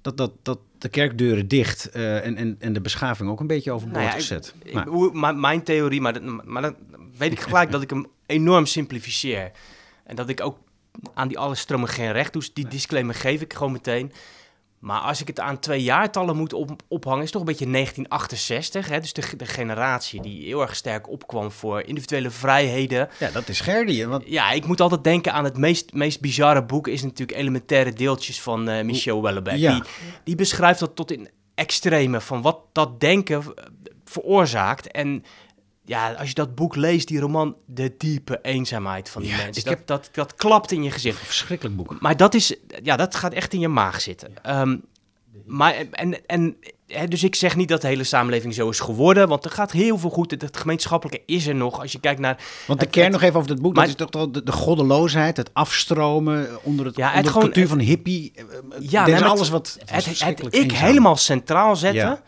[0.00, 3.72] Dat, dat, dat de kerkdeuren dicht uh, en, en, en de beschaving ook een beetje
[3.72, 4.54] overboord nou ja, gezet.
[4.62, 5.36] Ik, maar.
[5.36, 6.74] mijn theorie, maar, dat, maar dan
[7.18, 9.50] weet ik gelijk dat ik hem enorm simplificeer.
[10.04, 10.58] En dat ik ook
[11.14, 12.42] aan die alle stromen geen recht doe.
[12.52, 14.12] Die disclaimer geef ik gewoon meteen.
[14.82, 18.88] Maar als ik het aan twee jaartallen moet op, ophangen, is toch een beetje 1968.
[18.88, 19.00] Hè?
[19.00, 23.08] Dus de, de, generatie die heel erg sterk opkwam voor individuele vrijheden.
[23.18, 24.06] Ja, dat is Gerdy.
[24.06, 24.22] Want...
[24.26, 28.40] Ja, ik moet altijd denken aan het meest, meest bizarre boek, is natuurlijk Elementaire Deeltjes
[28.40, 29.56] van uh, Michel Wellebeck.
[29.56, 29.72] Ja.
[29.72, 29.82] Die,
[30.24, 33.54] die beschrijft dat tot in extreme van wat dat denken
[34.04, 34.90] veroorzaakt.
[34.90, 35.24] En
[35.84, 39.64] ja, als je dat boek leest, die roman, de diepe eenzaamheid van die ja, mensen.
[39.64, 39.86] Dat, heb...
[39.86, 41.18] dat, dat klapt in je gezicht.
[41.18, 42.00] Verschrikkelijk boek.
[42.00, 44.30] Maar dat is, ja, dat gaat echt in je maag zitten.
[44.60, 44.82] Um,
[45.46, 46.56] maar, en, en
[46.86, 49.72] hè, dus ik zeg niet dat de hele samenleving zo is geworden, want er gaat
[49.72, 50.30] heel veel goed.
[50.30, 51.80] Het gemeenschappelijke is er nog.
[51.80, 53.86] Als je kijkt naar Want de Het- kern het- nog even over dat boek, maar-
[53.86, 57.42] dat is toch wel de, de goddeloosheid, het afstromen onder het, Ja, onder het gewoon-
[57.44, 58.32] cultuur van hippie.
[58.80, 60.78] Ja, nee, maar alles wat het, het ik eenzaam.
[60.86, 62.02] helemaal centraal zetten.
[62.02, 62.22] Ja.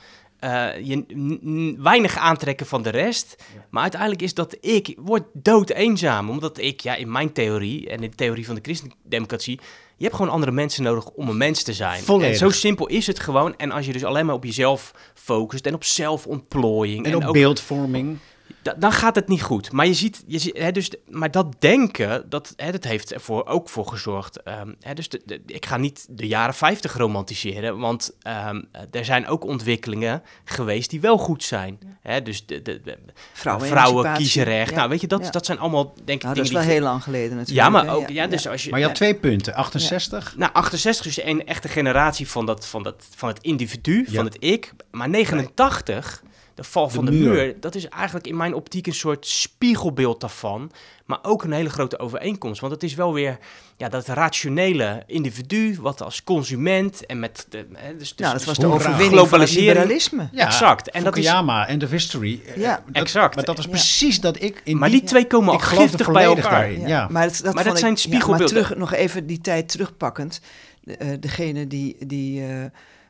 [0.44, 3.36] Eh, je weinig aantrekken van de rest.
[3.70, 6.30] Maar uiteindelijk is dat ik word dood eenzaam.
[6.30, 9.60] Omdat ik, ja, in mijn theorie en in de theorie van de christendemocratie...
[9.96, 12.02] je hebt gewoon andere mensen nodig om een mens te zijn.
[12.02, 12.30] Volledig.
[12.30, 13.56] En zo simpel is het gewoon.
[13.56, 17.06] En als je dus alleen maar op jezelf focust en op zelfontplooiing...
[17.06, 18.18] En op ook beeldvorming.
[18.64, 19.72] Da- dan gaat het niet goed.
[19.72, 23.46] Maar je ziet, je ziet hè, dus, maar dat denken, dat, hè, dat heeft ervoor
[23.46, 24.42] ook voor gezorgd.
[24.42, 29.04] ehm, hè, dus de, de- ik ga niet de jaren 50 romantiseren, want ehm, er
[29.04, 31.78] zijn ook ontwikkelingen geweest die wel goed zijn.
[32.00, 32.98] Hè, dus de, de, de-
[33.32, 33.92] Vrouwenemancipatie.
[34.00, 34.70] vrouwenkiesrecht.
[34.70, 34.76] Ja.
[34.76, 35.30] Nou, weet je, dat, Ja.
[35.30, 36.70] dat zijn allemaal, denk ik, Nou, dat is wel die...
[36.70, 37.66] heel lang geleden natuurlijk.
[37.66, 38.70] ja, maar ook, ja, dus als je...
[38.70, 40.34] Maar je had twee punten, 68.
[40.36, 44.14] Nou, 68 is een echte generatie van, dat, van, dat, van het individu, Ja.
[44.14, 44.72] van het ik.
[44.90, 46.22] Maar 89,
[46.54, 47.32] de val van de, muur.
[47.32, 47.60] muur.
[47.60, 50.70] dat is eigenlijk in mijn optiek een soort spiegelbeeld daarvan.
[51.04, 52.60] Maar ook een hele grote overeenkomst.
[52.60, 53.38] Want het is wel weer
[53.76, 57.66] ja, dat rationele individu, wat als consument en met de.
[57.72, 60.28] Hè, dus, dus, Nou, dat dus was de hoe overwinning van het globalisering- liberalisme.
[60.32, 60.90] Ja, exact.
[60.90, 62.40] En dat is, Fukuyama, End of History.
[62.46, 62.82] Eh, Ja.
[62.86, 63.34] dat- Exact.
[63.34, 63.70] Maar dat is Ja.
[63.70, 66.50] precies dat ik in maar die twee komen al er giftig bij elkaar.
[66.50, 66.86] daarin.
[66.86, 67.08] Ja.
[67.10, 68.54] Maar, het, dat, Maar dat vond zijn spiegelbeelden.
[68.54, 70.40] maar terug, nog even die tijd terugpakkend.
[70.82, 72.64] De, eh, degene die, die, eh,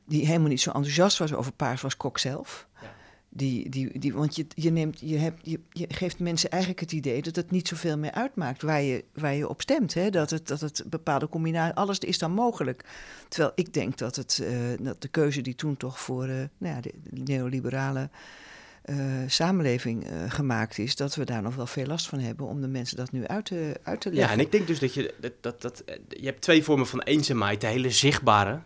[0.06, 2.66] die helemaal niet zo enthousiast was over paars was Kok zelf.
[2.82, 2.86] Ja.
[3.36, 6.92] Die, die, die, want je, je, neemt, je, hebt, je, je geeft mensen eigenlijk het
[6.92, 9.94] idee dat het niet zoveel meer uitmaakt waar je, waar je op stemt.
[9.94, 10.10] Hè?
[10.10, 12.84] Dat, het, dat het bepaalde combinatie, alles is dan mogelijk.
[13.28, 16.74] Terwijl ik denk dat, het, eh, dat de keuze die toen toch voor eh, nou
[16.74, 18.08] ja, de, neoliberale
[18.82, 22.68] eh, samenleving gemaakt is, dat we daar nog wel veel last van hebben om de
[22.68, 24.26] mensen dat nu uit te, uit te leggen.
[24.26, 27.02] Ja, en ik denk dus dat je dat, dat, dat je hebt twee vormen van
[27.02, 27.60] eenzaamheid.
[27.60, 28.60] De hele zichtbare.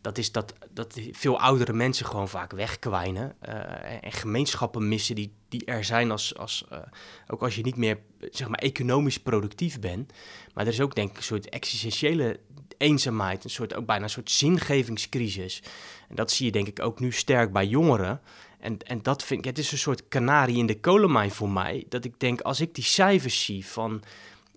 [0.00, 3.36] Dat is dat, dat veel oudere mensen gewoon vaak wegkwijnen.
[3.40, 3.54] eh,
[3.94, 6.78] en, en gemeenschappen missen die, die er zijn als, als eh,
[7.26, 7.98] ook als je niet meer
[8.30, 10.12] zeg maar economisch productief bent.
[10.54, 12.40] Maar er is ook denk ik een soort existentiële
[12.76, 15.62] eenzaamheid, een soort ook bijna een soort zingevingscrisis.
[16.08, 18.20] En dat zie je denk ik ook nu sterk bij jongeren.
[18.60, 21.84] En, en dat vind ik, het is een soort kanarie in de kolenmijn voor mij.
[21.88, 24.02] Dat ik denk, als ik die cijfers zie van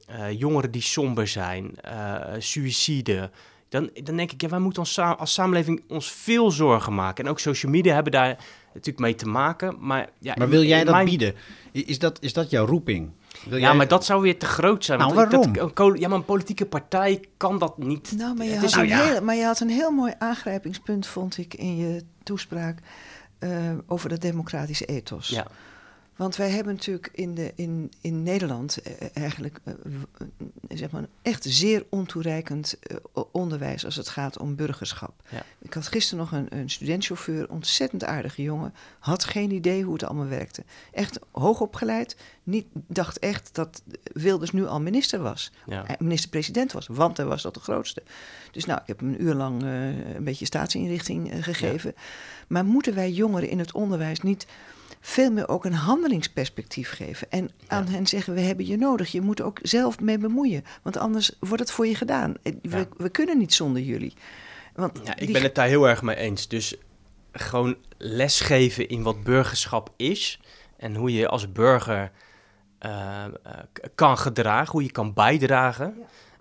[0.06, 1.76] eh, jongeren die somber zijn,
[2.38, 3.32] suïcide.
[3.72, 7.24] Dan, dan denk ik, ja, wij moeten ons sa- als samenleving ons veel zorgen maken.
[7.26, 9.76] En ook social media hebben daar natuurlijk mee te maken.
[9.80, 11.34] Maar, ja, Maar wil jij dat mijn- bieden?
[11.72, 13.12] Is dat, is dat jouw roeping?
[13.50, 15.00] Wil Ja, jij- maar dat zou weer te groot zijn.
[15.00, 15.72] Nou, want dat- waarom?
[15.94, 18.14] een ja, maar een politieke partij kan dat niet.
[18.18, 19.06] Nou, maar je, had is- een Nou ja.
[19.12, 22.80] heel, maar je had een heel mooi aangrijpingspunt, vond ik, in je toespraak
[23.40, 23.50] eh,
[23.88, 25.28] over dat democratische ethos.
[25.28, 25.48] Ja,
[26.22, 30.92] Want wij hebben natuurlijk in, de, in, in Nederland eh, eigenlijk eh, w- eh, zeg
[30.92, 32.80] maar echt zeer ontoereikend
[33.32, 35.14] onderwijs als het gaat om burgerschap.
[35.30, 35.44] Ja.
[35.60, 40.04] Ik had gisteren nog een, een studentchauffeur, ontzettend aardige jongen, had geen idee hoe het
[40.04, 40.64] allemaal werkte.
[40.92, 45.52] Echt hoogopgeleid, niet, dacht echt dat Wilders nu al minister was.
[45.66, 45.86] ja.
[46.00, 48.04] Minister-president was, want hij was dat de grootste.
[48.52, 49.62] Dus nou, ik heb hem een uur lang
[50.16, 51.94] een beetje staatsinrichting gegeven.
[52.48, 54.46] Maar moeten wij jongeren in het onderwijs niet
[55.02, 57.30] veel meer ook een handelingsperspectief geven?
[57.32, 60.64] En aan hen zeggen, we hebben je nodig, je moet er ook zelf mee bemoeien.
[60.82, 62.36] Want anders wordt het voor je gedaan.
[62.44, 62.86] Eh, We, Ja.
[62.98, 64.14] we kunnen niet zonder jullie.
[64.76, 66.48] Want Ja, ik ben het daar heel erg mee eens.
[66.48, 66.76] Dus
[67.32, 70.40] gewoon lesgeven in wat burgerschap is
[70.78, 72.12] en hoe je als burger
[72.80, 73.32] eh, eh,
[73.96, 75.96] kan gedragen, hoe je kan bijdragen.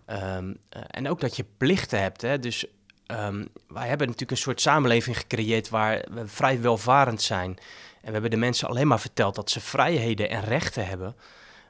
[0.04, 2.22] Ehm, eh, en ook dat je plichten hebt.
[2.22, 2.38] Hè?
[2.38, 2.66] Dus
[3.06, 7.58] ehm, wij hebben natuurlijk een soort samenleving gecreëerd waar we vrij welvarend zijn.
[8.00, 11.16] En we hebben de mensen alleen maar verteld dat ze vrijheden en rechten hebben.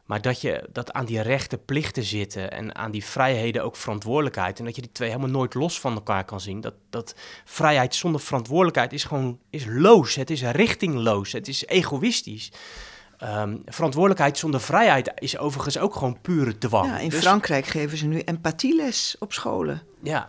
[0.05, 4.59] Maar dat je dat aan die rechten plichten zitten en aan die vrijheden ook verantwoordelijkheid.
[4.59, 6.61] En dat je die twee helemaal nooit los van elkaar kan zien.
[6.61, 7.15] Dat, dat
[7.45, 10.15] vrijheid zonder verantwoordelijkheid is gewoon is loos.
[10.15, 11.33] Het is richtingloos.
[11.33, 12.53] Het is egoïstisch.
[13.19, 16.87] Ehm, verantwoordelijkheid zonder vrijheid is overigens ook gewoon pure dwang.
[16.87, 19.83] ja, in Dus- Frankrijk geven ze nu empathieles op scholen.
[20.03, 20.29] Ja,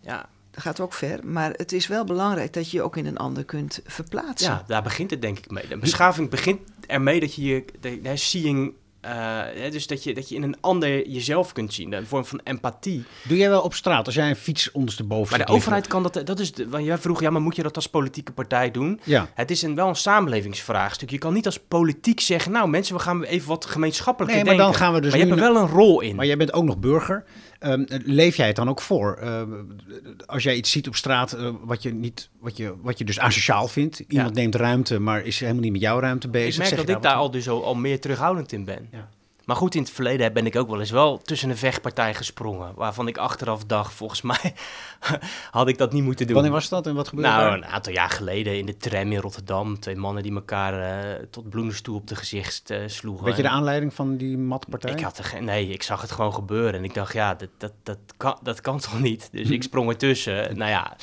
[0.00, 1.26] ja, Dat gaat ook ver.
[1.26, 4.50] Maar het is wel belangrijk dat je je ook in een ander kunt verplaatsen.
[4.50, 5.68] ja, daar begint het denk ik mee.
[5.68, 9.10] De beschaving begint ermee dat je je, de, de seeing, eh,
[9.54, 11.92] hè, dus dat je, dat je in een ander jezelf kunt zien.
[11.92, 13.04] Een vorm van empathie.
[13.28, 16.20] Doe jij wel op straat als jij een fiets ondersteboven Maar de overheid kan dat,
[16.24, 19.00] dat is, de, want jij vroeg, ja, maar moet je dat als politieke partij doen?
[19.04, 19.28] Ja.
[19.34, 21.10] Het is een, wel een samenlevingsvraagstuk.
[21.10, 24.64] Je kan niet als politiek zeggen, nou mensen, we gaan even wat gemeenschappelijker Nee, maar
[24.64, 26.16] dan gaan we dus maar je hebt er wel een rol in.
[26.16, 27.24] Maar jij bent ook nog burger.
[27.60, 29.14] Ehm, leef jij het dan ook voor?
[29.16, 29.48] Ehm,
[30.26, 33.18] als jij iets ziet op straat eh, wat, je niet, wat, je, wat je dus
[33.18, 33.98] asociaal vindt.
[33.98, 34.40] Iemand Ja.
[34.40, 36.50] neemt ruimte, maar is helemaal niet met jouw ruimte bezig.
[36.52, 38.88] ik merk zeg dat ik daar al dus al, al meer terughoudend in ben.
[38.92, 39.08] Ja.
[39.50, 42.72] Maar goed, in het verleden ben ik ook wel eens wel tussen een vechtpartij gesprongen.
[42.74, 44.54] Waarvan ik achteraf dacht, volgens mij
[45.50, 46.34] had ik dat niet moeten doen.
[46.34, 47.52] Wanneer was dat en wat gebeurde Nou, daar?
[47.52, 49.80] een aantal jaar geleden in de tram in Rotterdam.
[49.80, 53.24] Twee mannen die elkaar eh, tot bloedens toe op de gezicht eh, sloegen.
[53.24, 54.92] Weet je de aanleiding van die matpartij?
[54.92, 56.74] ik had er geen, nee, ik zag het gewoon gebeuren.
[56.74, 59.28] En ik dacht, ja, dat, dat, dat, kan, dat kan toch niet?
[59.32, 60.56] Dus ik sprong ertussen.
[60.56, 60.96] Nou ja.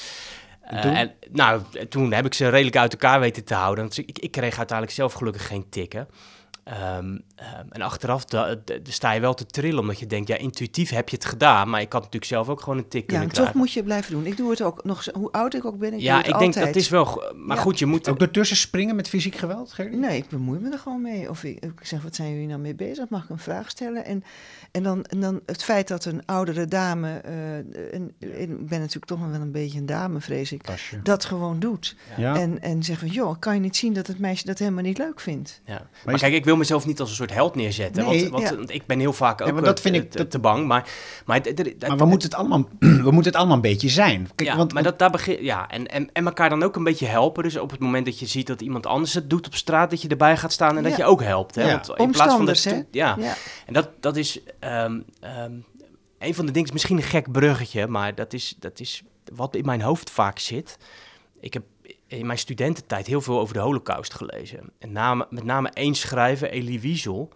[0.62, 0.94] En eh, toen?
[0.94, 3.84] en, nou, toen heb ik ze redelijk uit elkaar weten te houden.
[3.84, 6.08] Want ik, ik kreeg uiteindelijk zelf gelukkig geen tikken.
[6.70, 10.28] Ehm, ehm, en achteraf da- da- da- sta je wel te trillen, omdat je denkt,
[10.28, 11.70] ja, intuïtief heb je het gedaan.
[11.70, 13.78] Maar ik had natuurlijk zelf ook gewoon een tik Ja, kunnen en toch moet je
[13.80, 14.26] het blijven doen.
[14.26, 15.94] Ik doe het ook nog, zo- hoe oud ik ook ben.
[15.94, 16.66] Ik ja, doe het ik denk altijd.
[16.74, 17.24] dat is wel...
[17.36, 17.62] Maar Ja.
[17.64, 18.10] goed, je moet...
[18.10, 19.96] Ook ertussen springen met fysiek geweld, Gerdy?
[19.96, 21.30] Nee, ik bemoei me er gewoon mee.
[21.30, 23.10] Of ik, ik zeg, wat zijn jullie nou mee bezig?
[23.10, 24.06] Mag ik een vraag stellen?
[24.06, 24.24] En,
[24.72, 27.58] en, dan, en dan het feit dat een oudere dame, eh,
[28.42, 30.62] ik ben natuurlijk toch nog wel een beetje een dame, vrees ik,
[31.04, 31.96] dat gewoon doet.
[32.18, 32.36] Ja.
[32.36, 34.98] En, en zegt van, joh, kan je niet zien dat het meisje dat helemaal niet
[34.98, 35.62] leuk vindt?
[35.66, 35.88] Ja.
[36.06, 38.06] Maar, kijk, ik wil mezelf niet als een soort held neerzetten.
[38.06, 38.56] Nee, want want, ja.
[38.56, 40.68] want ik ben heel vaak ook maar dat eh, vind ik- te, dat- te bang.
[40.68, 40.90] Maar,
[41.26, 41.42] maar,
[41.88, 44.30] Maar we moeten het allemaal, we moeten het allemaal een beetje zijn.
[44.36, 46.84] Kijk, ja, want, maar dat, daar begin, ja, en, en, en elkaar dan ook een
[46.84, 47.44] beetje helpen.
[47.44, 50.02] Dus op het moment dat je ziet dat iemand anders het doet op straat, dat
[50.02, 51.56] je erbij gaat staan en dat je ook helpt.
[51.56, 51.62] Hè?
[51.64, 51.72] Ja.
[51.72, 53.00] Want in plaats van dat, Omstanders, hè?
[53.00, 53.16] ja.
[53.20, 53.34] Ja.
[53.66, 55.54] En dat, dat is ehm, ehm,
[56.20, 59.04] een van de dingen, is misschien een gek bruggetje, maar dat is, dat is
[59.36, 60.78] wat in mijn hoofd vaak zit.
[61.40, 61.64] Ik heb
[62.08, 64.72] in mijn studententijd heel veel over de holocaust gelezen.
[64.80, 67.30] En name, met name één schrijver, Elie Wiesel,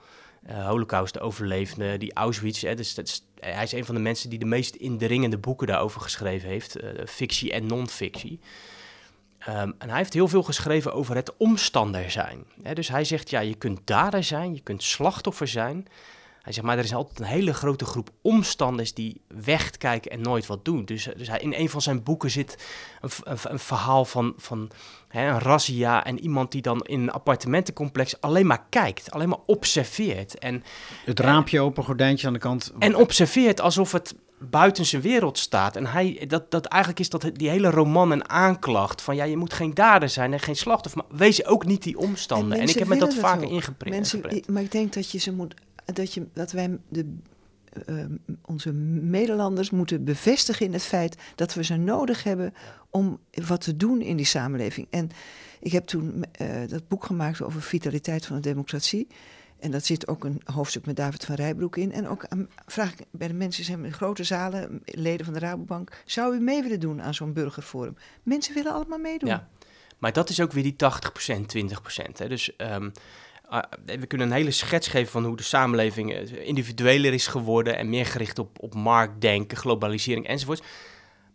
[0.46, 4.40] eh holocaust-overlevende, die Auschwitz, hè, dus dat is, hij is een van de mensen die
[4.40, 8.40] de meest indringende boeken daarover geschreven heeft, eh, fictie en non-fictie.
[9.38, 12.44] Ehm, en hij heeft heel veel geschreven over het omstander zijn.
[12.74, 15.88] Dus hij zegt, ja, je kunt dader zijn, je kunt slachtoffer zijn.
[16.42, 20.46] Hij zegt, maar er is altijd een hele grote groep omstanders die wegkijken en nooit
[20.46, 20.86] wat doen.
[20.86, 22.58] Dus, dus hij, in een van zijn boeken zit
[23.02, 24.70] een, een, verhaal van, van
[25.08, 29.40] hè, een razzia en iemand die dan in een appartementencomplex alleen maar kijkt, alleen maar
[29.46, 30.40] observeert.
[30.40, 30.64] En,
[31.06, 32.74] het raampje open, gordijntje aan de kant.
[32.80, 34.16] en observeert alsof het
[34.50, 35.76] buiten zijn wereld staat.
[35.76, 39.38] En hij, dat, dat eigenlijk is dat die hele roman een aanklacht van ja, je
[39.38, 42.58] moet geen dader zijn en geen slachtoffer, maar wees ook niet die omstander.
[42.58, 43.96] En, ik mensen heb me dat vaker ingeprint.
[43.96, 45.54] Mensen, maar ik denk dat je ze moet,
[45.86, 47.16] dat, je, dat wij de,
[47.86, 48.06] eh,
[48.42, 48.72] onze
[49.02, 52.54] Nederlanders moeten bevestigen in het feit dat we ze nodig hebben
[52.90, 54.88] om wat te doen in die samenleving.
[54.90, 55.10] En
[55.60, 59.08] ik heb toen eh, dat boek gemaakt over vitaliteit van de democratie.
[59.60, 61.92] En dat zit ook een hoofdstuk met David van Rijbroek in.
[61.92, 65.40] En ook aan- vraag ik bij de mensen, zijn in grote zalen, leden van de
[65.40, 67.96] Rabobank, zou u mee willen doen aan zo'n burgerforum?
[68.24, 69.30] Mensen willen allemaal meedoen.
[69.30, 69.48] Ja,
[70.00, 72.18] maar dat is ook weer die 80%, 20%.
[72.18, 72.28] Hè.
[72.28, 72.90] Dus ehm,
[73.86, 77.90] we kunnen een hele schets geven van hoe de samenleving eh, individueler is geworden en
[77.90, 80.62] meer gericht op, op marktdenken, globalisering enzovoorts.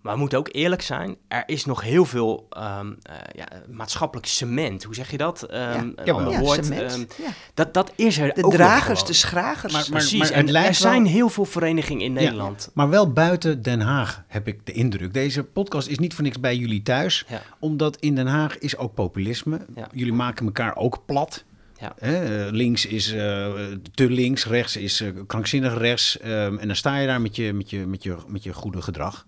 [0.03, 4.27] Maar we moeten ook eerlijk zijn, er is nog heel veel ehm, eh, ja, maatschappelijk
[4.27, 4.83] cement.
[4.85, 5.43] Hoe zeg je dat?
[5.43, 5.75] Ehm, Ja.
[5.79, 6.17] een Jawel.
[6.17, 6.65] ander Ja, woord.
[6.65, 6.93] cement.
[6.93, 7.29] Ehm, ja.
[7.55, 9.73] dat, dat is er De ook nog dragers, de schragers.
[9.73, 12.71] Maar- maar- Precies, en er zijn wel- heel veel verenigingen in Nederland.
[12.75, 15.15] Maar wel buiten Den Haag heb ik de indruk.
[15.15, 17.25] Deze podcast is niet voor niks bij jullie thuis.
[17.29, 17.43] Ja.
[17.59, 19.61] Omdat in Den Haag is ook populisme.
[19.75, 19.89] Ja.
[19.93, 21.45] Jullie maken elkaar ook plat.
[21.81, 21.95] Ja.
[21.99, 23.55] Hè, eh, links is eh,
[23.95, 26.19] te links, rechts is eh, krankzinnig rechts.
[26.19, 28.83] ehm, en dan sta je daar met je, met je, met je, met je goede
[28.83, 29.27] gedrag.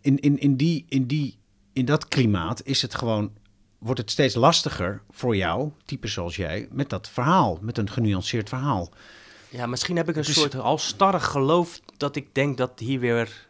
[0.00, 1.38] In, in, in, die, in, die,
[1.72, 3.32] in dat klimaat is het gewoon,
[3.78, 8.48] wordt het steeds lastiger voor jou, types zoals jij, met dat verhaal, met een genuanceerd
[8.48, 8.90] verhaal.
[9.48, 13.46] Ja, misschien heb ik een Dus- soort halstarrig geloof dat ik denk dat hier weer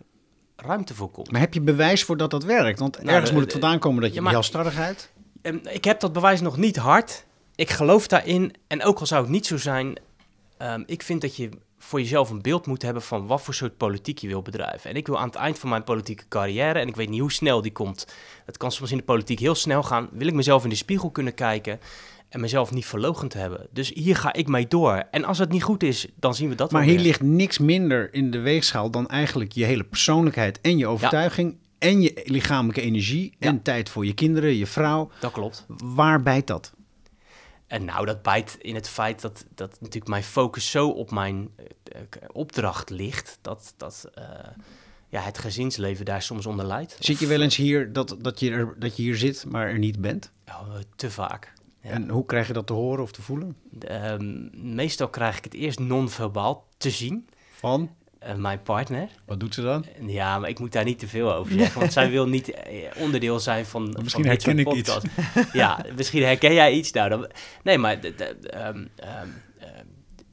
[0.57, 1.31] ruimte voor komt.
[1.31, 2.79] Maar heb je bewijs voor dat dat werkt?
[2.79, 5.11] Want Nou, ergens de- moet het vandaan komen dat je Ja, maar- halstarrigheid...
[5.43, 7.25] Ehm, ik heb dat bewijs nog niet hard.
[7.57, 8.55] Ik geloof daarin.
[8.67, 9.99] En ook al zou het niet zo zijn,
[10.59, 11.49] ehm, ik vind dat je
[11.79, 14.91] voor jezelf een beeld moet hebben van wat voor soort politiek je wil bedrijven.
[14.91, 17.33] En ik wil aan het eind van mijn politieke carrière, en ik weet niet hoe
[17.33, 18.07] snel die komt,
[18.45, 21.11] het kan soms in de politiek heel snel gaan, wil ik mezelf in de spiegel
[21.11, 21.81] kunnen kijken
[22.29, 23.67] en mezelf niet verlogend hebben.
[23.71, 25.03] Dus hier ga ik mee door.
[25.11, 28.15] En als het niet goed is, dan zien we dat Maar hier ligt niks minder
[28.15, 33.33] in de weegschaal dan eigenlijk je hele persoonlijkheid en je overtuiging en je lichamelijke energie
[33.39, 33.61] en Ja.
[33.63, 35.11] tijd voor je kinderen, je vrouw.
[35.21, 35.67] Dat klopt.
[35.85, 36.73] Waar bijt dat?
[37.67, 41.51] En nou, dat bijt in het feit dat, dat natuurlijk mijn focus zo op mijn
[41.57, 41.67] eh,
[42.01, 44.25] eh, opdracht ligt, dat, dat eh,
[45.09, 46.97] ja, het gezinsleven daar soms onder leidt.
[47.01, 49.79] Zit je wel eens hier dat, dat, je er, dat je hier zit, maar er
[49.79, 50.33] niet bent?
[50.49, 51.53] Oh, te vaak.
[51.81, 51.91] Ja.
[51.91, 53.57] En hoe krijg je dat te horen of te voelen?
[53.79, 57.91] Ehm, meestal krijg ik het eerst non-verbaal te zien, Van?
[58.25, 59.09] Eh, mijn partner.
[59.27, 59.85] Wat doet ze dan?
[60.07, 62.77] Ja, maar ik moet daar niet te veel over zeggen, want zij wil niet eh,
[62.99, 63.97] onderdeel zijn van.
[64.03, 64.95] Misschien van herken ik iets.
[64.95, 65.53] podcasts.
[65.53, 66.93] Ja, misschien herken jij iets.
[66.93, 67.31] Nou, dan,
[67.63, 69.29] nee, maar ehm, ehm,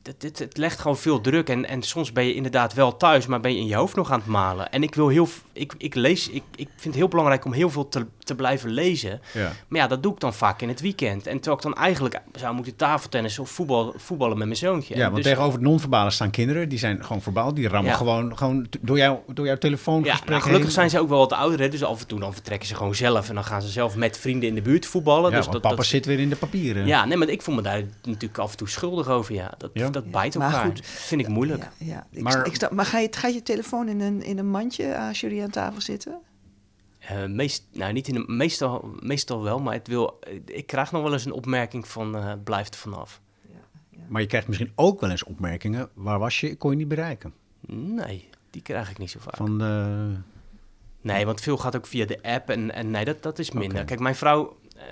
[0.04, 1.50] het, het, het legt gewoon veel druk.
[1.50, 4.12] En, en soms ben je inderdaad wel thuis, maar ben je in je hoofd nog
[4.12, 4.72] aan het malen.
[4.72, 7.70] En ik wil heel, ik, ik lees, ik, ik vind het heel belangrijk om heel
[7.70, 9.22] veel te, te blijven lezen.
[9.34, 9.52] Ja.
[9.68, 11.28] Maar ja, dat doe ik dan vaak in het weekend.
[11.28, 14.96] En terwijl ik dan eigenlijk zou moeten tafeltennissen of voetbal, voetballen met mijn zoontje.
[14.96, 16.70] Ja, want Dus- tegenover het non-verbale staan kinderen.
[16.70, 17.54] Die zijn gewoon verbaal.
[17.54, 17.98] Die rammen Ja.
[17.98, 20.76] gewoon, gewoon door, jou, door jouw Ja, telefoongesprek nou, gelukkig heen.
[20.76, 22.96] zijn ze ook wel wat ouder, hè, dus af en toe dan vertrekken ze gewoon
[22.96, 23.30] zelf.
[23.30, 25.30] En dan gaan ze zelf met vrienden in de buurt voetballen.
[25.32, 26.86] Ja, dus want dat, papa dat, zit weer in de papieren.
[26.88, 29.34] Ja, nee, maar ik voel me daar natuurlijk af en toe schuldig over.
[29.34, 29.90] Ja, dat, Ja?
[29.92, 30.66] Dat bijt Maar elkaar.
[30.66, 30.76] goed.
[30.78, 31.64] Dat vind ik moeilijk.
[31.78, 32.08] Ja, ja.
[32.12, 34.98] Ik Maar- ik sta- maar ga je, ga je telefoon in een, in een mandje
[34.98, 36.20] als jullie aan tafel zitten?
[37.00, 41.04] Eh, meest, nou, niet in de, meestal, meestal wel, maar het wil, ik krijg nog
[41.04, 43.22] wel eens een opmerking van eh blijf er vanaf.
[44.08, 45.90] Maar je krijgt misschien ook wel eens opmerkingen.
[45.94, 46.56] Waar was je?
[46.56, 47.34] Kon je niet bereiken.
[47.68, 49.36] Nee, die krijg ik niet zo vaak.
[49.36, 50.14] Van de...
[51.02, 53.84] Nee, want veel gaat ook via de app en, en nee, dat, dat is minder.
[53.86, 54.84] Kijk, mijn vrouw eh,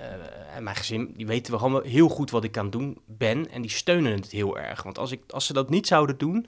[0.54, 3.50] en mijn gezin, die weten we gewoon heel goed wat ik aan het doen ben.
[3.50, 4.82] En die steunen het heel erg.
[4.82, 6.46] Want als, ik, als ze dat niet zouden doen,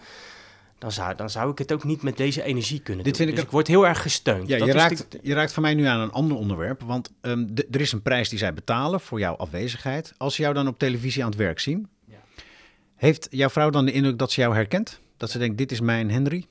[0.78, 3.22] dan zou, dan zou ik het ook niet met deze energie kunnen Dit doen.
[3.26, 4.48] vind ik dus ik word heel erg gesteund.
[4.48, 6.82] Ja, Dat je raakt, de- je raakt van mij nu aan een ander onderwerp.
[6.82, 10.12] Want ehm, er is een prijs die zij betalen voor jouw afwezigheid.
[10.16, 12.16] Als ze jou dan op televisie aan het werk zien, Ja.
[12.96, 15.00] heeft jouw vrouw dan de indruk dat ze jou herkent?
[15.16, 16.46] Dat ze denkt, dit is mijn Henry?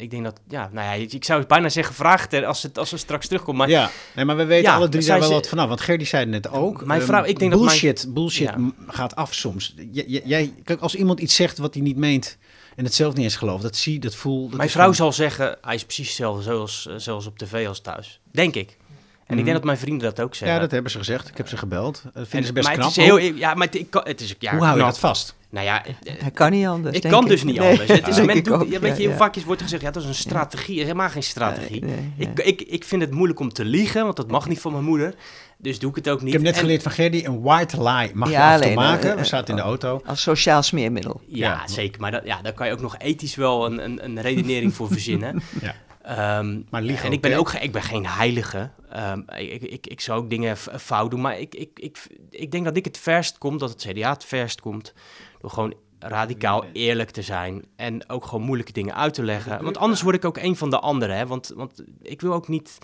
[0.00, 2.78] Ik denk dat, ja, nou ja, ik zou bijna zeggen, vraag het er als, het,
[2.78, 3.56] als ze straks terugkomt.
[3.58, 5.68] Maar ja, nee, maar we weten Ja, alle drie daar wel ze- wat vanaf.
[5.68, 6.84] Want Gerdy zei het net ook.
[6.84, 8.70] Mijn ehm, vrouw, ik denk dat mijn- bullshit, bullshit Ja.
[8.86, 9.74] gaat af soms.
[9.92, 12.36] J- j- jij, kijk, als iemand iets zegt wat hij niet meent
[12.76, 14.48] en het zelf niet eens gelooft, dat zie, dat voel.
[14.48, 17.66] Dat mijn vrouw gewoon- zal zeggen, hij is precies hetzelfde zoals, eh, zoals op tv
[17.68, 18.20] als thuis.
[18.32, 18.68] Denk ik.
[18.68, 19.44] En ik Mhm.
[19.44, 20.56] denk dat mijn vrienden dat ook zeggen.
[20.56, 21.28] Ja, dat hebben ze gezegd.
[21.28, 22.02] Ik heb ze gebeld.
[22.02, 22.88] Dat vinden En- ze best maar knap.
[22.88, 25.34] Het is heel, ja, maar het, ik het is, ja, Hoe hou je dat vast?
[25.50, 26.96] Nou ja, eh, Hij kan niet anders.
[26.96, 27.88] ik denk kan dus niet Nee, anders.
[27.88, 29.82] Het is, men doet, ook, ja, weet je, ja, heel vaak is, wordt er gezegd,
[29.82, 30.72] ja, dat is een strategie.
[30.74, 31.84] Het is helemaal geen strategie.
[31.84, 34.60] Nee, nee, Ik, ik, ik vind het moeilijk om te liegen, want dat mag niet
[34.60, 35.14] van mijn moeder.
[35.58, 36.26] Dus doe ik het ook niet.
[36.26, 38.76] Ik heb net En- geleerd van Gerdy, een white lie mag je Ja, toe alleen,
[38.76, 39.10] maken.
[39.10, 40.02] eh, We zaten in de auto.
[40.06, 41.20] Als sociaal smeermiddel.
[41.26, 41.68] Ja, Ja.
[41.68, 42.00] zeker.
[42.00, 44.88] Maar dat, ja, daar kan je ook nog ethisch wel een, een, een redenering voor
[44.96, 45.42] verzinnen.
[45.60, 45.74] Ja.
[46.02, 48.70] Ehm, Maar liegen en ik ben ook, ik ben geen heilige.
[48.90, 51.20] Ehm, ik, ik, ik zou ook dingen fout doen.
[51.20, 51.98] Maar ik, ik, ik,
[52.30, 54.92] ik denk dat ik het verst kom, dat het CDA het verst komt.
[55.40, 57.64] Door gewoon radicaal eerlijk te zijn.
[57.76, 59.62] En ook gewoon moeilijke dingen uit te leggen.
[59.64, 61.16] Want anders word ik ook een van de anderen.
[61.16, 61.26] Hè?
[61.26, 62.78] Want, want ik wil ook niet.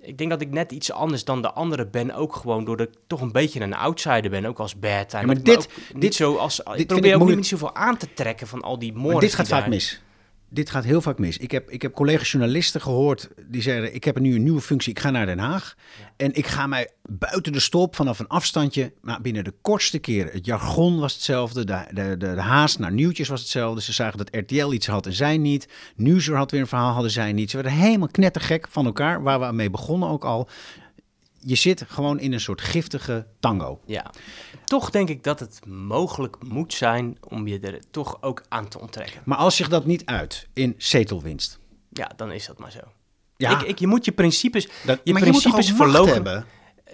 [0.00, 2.14] Ik denk dat ik net iets anders dan de anderen ben.
[2.14, 4.44] Ook gewoon doordat ik toch een beetje een outsider ben.
[4.46, 5.12] Ook als bad.
[5.12, 6.60] Ja, maar dit- dit- niet zo als.
[6.74, 7.36] ik probeer ook moeilijk.
[7.40, 9.20] niet zoveel aan te trekken van al die moorden.
[9.20, 10.00] Dit gaat vaak mis.
[10.56, 11.36] Dit gaat heel vaak mis.
[11.36, 14.98] Ik heb, ik heb collega-journalisten gehoord die zeiden: Ik heb nu een nieuwe functie, ik
[14.98, 15.76] ga naar Den Haag.
[16.16, 18.92] En ik ga mij buiten de stop vanaf een afstandje.
[19.00, 20.32] Maar binnen de kortste keren.
[20.32, 21.64] Het jargon was hetzelfde.
[21.64, 23.82] De, de, de, de haast naar nieuwtjes was hetzelfde.
[23.82, 25.68] Ze zagen dat RTL iets had en zij niet.
[25.96, 27.50] Nieuwsuur had weer een verhaal, hadden zij niet.
[27.50, 30.48] Ze werden helemaal knettergek van elkaar, waar we mee begonnen ook al.
[31.40, 33.80] Je zit gewoon in een soort giftige tango.
[33.86, 34.10] Ja.
[34.66, 38.80] Toch denk ik dat het mogelijk moet zijn om je er toch ook aan te
[38.80, 39.20] onttrekken.
[39.24, 41.58] Maar als zich dat niet uit in zetelwinst.
[41.90, 42.80] Ja, dan is dat maar zo.
[43.36, 46.14] Ja, Ik, ik, je moet je principes, dat, je maar je moet principes macht verloochenen.
[46.14, 46.46] hebben.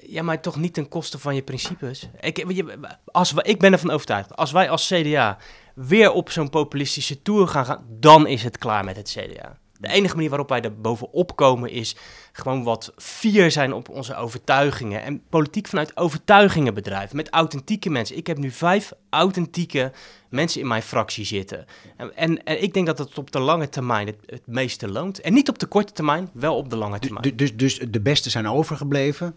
[0.07, 2.09] ja, maar toch niet ten koste van je principes.
[2.21, 5.39] Ik, je, als we, ik ben ervan overtuigd, als wij als CDA
[5.75, 9.59] weer op zo'n populistische tour gaan gaan, dan is het klaar met het CDA.
[9.83, 11.97] De enige manier waarop wij er bovenop komen is
[12.33, 15.03] gewoon wat fier zijn op onze overtuigingen.
[15.03, 17.17] En politiek vanuit overtuigingen bedrijven.
[17.17, 18.17] Met authentieke mensen.
[18.17, 19.93] Ik heb nu vijf authentieke
[20.29, 21.65] mensen in mijn fractie zitten.
[21.97, 25.21] En, en, en ik denk dat het op de lange termijn het, het meeste loont.
[25.21, 27.23] En niet op de korte termijn, wel op de lange termijn.
[27.23, 29.35] Du- Dus, dus de beste zijn overgebleven.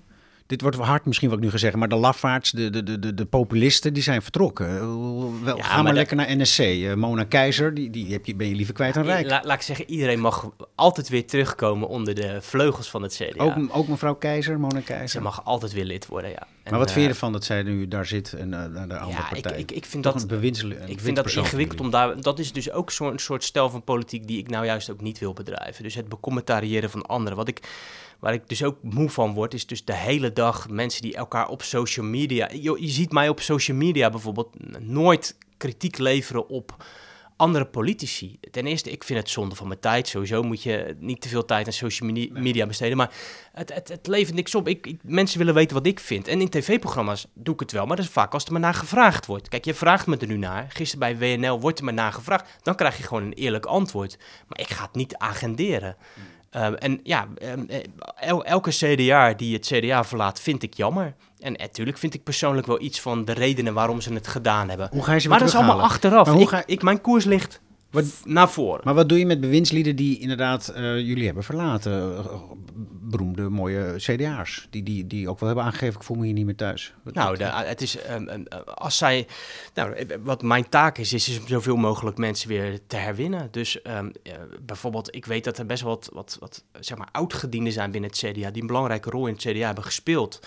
[0.48, 3.14] Dit wordt hard misschien wat ik nu ga zeggen, maar de lafaards, de, de, de,
[3.14, 4.68] de, populisten, die zijn vertrokken.
[4.78, 4.80] Eh,
[5.44, 6.60] Wel, Ja, ga maar, maar lekker naar NSC.
[6.60, 9.30] Eh, Mona Keizer, die, die heb je, ben je liever kwijt dan rijk.
[9.30, 13.44] La- laat ik zeggen, iedereen mag altijd weer terugkomen onder de vleugels van het CDA.
[13.44, 15.22] Ook, ook mevrouw Keizer, Mona Ze Keizer.
[15.22, 16.48] mag altijd weer lid worden, ja.
[16.64, 18.88] En, maar wat vind je eh, ervan dat zij nu daar zit en uh, naar
[18.88, 19.60] de andere Ja, ik, partij?
[19.62, 20.22] ik, ik vind Toch dat...
[20.22, 22.22] een bewindsel- een Ik vind dat ingewikkeld om daar...
[22.22, 25.20] Dat is dus ook zo'n soort stijl van politiek die ik nou juist ook niet
[25.20, 25.84] wil bedrijven.
[25.84, 27.38] Dus het becommentariëren van anderen.
[27.38, 27.60] Wat ik,
[28.20, 31.48] waar ik dus ook moe van word, is dus de hele dag mensen die elkaar
[31.48, 32.50] op social media...
[32.52, 36.84] Je, je ziet mij op social media bijvoorbeeld nooit kritiek leveren op
[37.38, 38.40] andere politici.
[38.52, 40.08] Ten eerste, ik vind het zonde van mijn tijd.
[40.08, 42.98] Sowieso moet je niet te veel tijd aan social medi- media besteden.
[42.98, 43.12] Maar
[43.54, 44.68] het, het, het levert niks op.
[44.68, 46.28] Ik, ik- mensen willen weten wat ik vind.
[46.28, 47.86] En in tv-programma's doe ik het wel.
[47.86, 49.50] Maar dat is vaak als er maar naar gevraagd wordt.
[49.50, 50.66] Kijk, je vraagt me er nu naar.
[50.70, 52.46] Gisteren bij WNL wordt er maar naar gevraagd.
[52.62, 54.18] Dan krijg je gewoon een eerlijk antwoord.
[54.48, 55.96] Maar ik ga het niet agenderen.
[56.56, 57.68] Um, en ja, um,
[58.16, 61.16] el, elke CDA die het CDA verlaat, vind ik jammer.
[61.40, 64.90] En natuurlijk vind ik persoonlijk wel iets van de redenen waarom ze het gedaan hebben.
[64.92, 66.64] Hoe ga je ze Maar dat is allemaal achteraf.
[66.66, 67.62] Ik, mijn koers ligt
[67.96, 68.82] Wat- naar voren.
[68.84, 72.18] Maar wat doe je met bewindslieden die inderdaad eh, jullie hebben verlaten?
[72.18, 72.26] Eh,
[73.02, 74.68] beroemde, mooie CDA'ers.
[74.70, 76.94] Die, die, die ook wel hebben aangegeven, ik voel me hier niet meer thuis.
[77.04, 79.28] Wat- Nou, de, het is, ehm, ehm, als zij,
[79.74, 83.48] nou, eh, wat mijn taak is, is, is om zoveel mogelijk mensen weer te herwinnen.
[83.52, 84.34] Dus ehm, eh,
[84.66, 88.10] bijvoorbeeld, ik weet dat er best wel wat, wat, wat zeg maar, oudgedienden zijn binnen
[88.10, 90.40] het CDA, die een belangrijke rol in het CDA hebben gespeeld.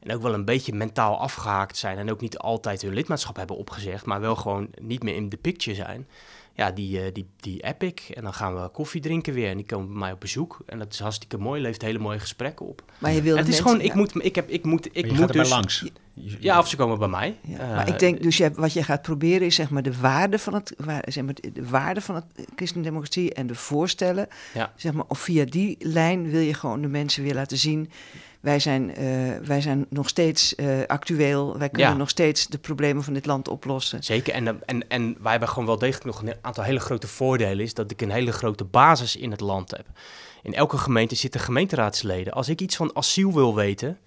[0.00, 3.56] En ook wel een beetje mentaal afgehaakt zijn en ook niet altijd hun lidmaatschap hebben
[3.56, 6.08] opgezegd, maar wel gewoon niet meer in de picture zijn.
[6.56, 9.56] Ja, die, eh, die, die app ik en dan gaan we koffie drinken weer en
[9.56, 10.58] die komen bij mij op bezoek.
[10.66, 12.82] En dat is hartstikke mooi, levert hele mooie gesprekken op.
[12.98, 13.96] Maar je wil het is gewoon, ik ja.
[13.96, 15.50] moet, ik heb, ik moet, ik moet dus...
[15.50, 15.84] langs.
[16.40, 17.36] Ja, of ze komen bij mij.
[17.40, 19.98] Ja, Eh, maar ik denk dus, je, wat je gaat proberen is zeg maar de
[19.98, 22.24] waarde van het, waar, zeg maar, de waarde van het
[22.56, 24.28] christendemocratie en de voorstellen.
[24.54, 24.72] Ja.
[24.76, 27.90] Zeg maar, of via die lijn wil je gewoon de mensen weer laten zien.
[28.44, 29.06] Wij zijn, eh,
[29.44, 31.58] wij zijn nog steeds eh, actueel.
[31.58, 31.96] Wij kunnen Ja.
[31.96, 34.02] nog steeds de problemen van dit land oplossen.
[34.04, 37.06] Zeker, en, eh, en, en wij hebben gewoon wel degelijk nog een aantal hele grote
[37.06, 37.64] voordelen.
[37.64, 39.86] Is dat ik een hele grote basis in het land heb.
[40.42, 42.32] In elke gemeente zitten gemeenteraadsleden.
[42.32, 43.98] Als ik iets van asiel wil weten,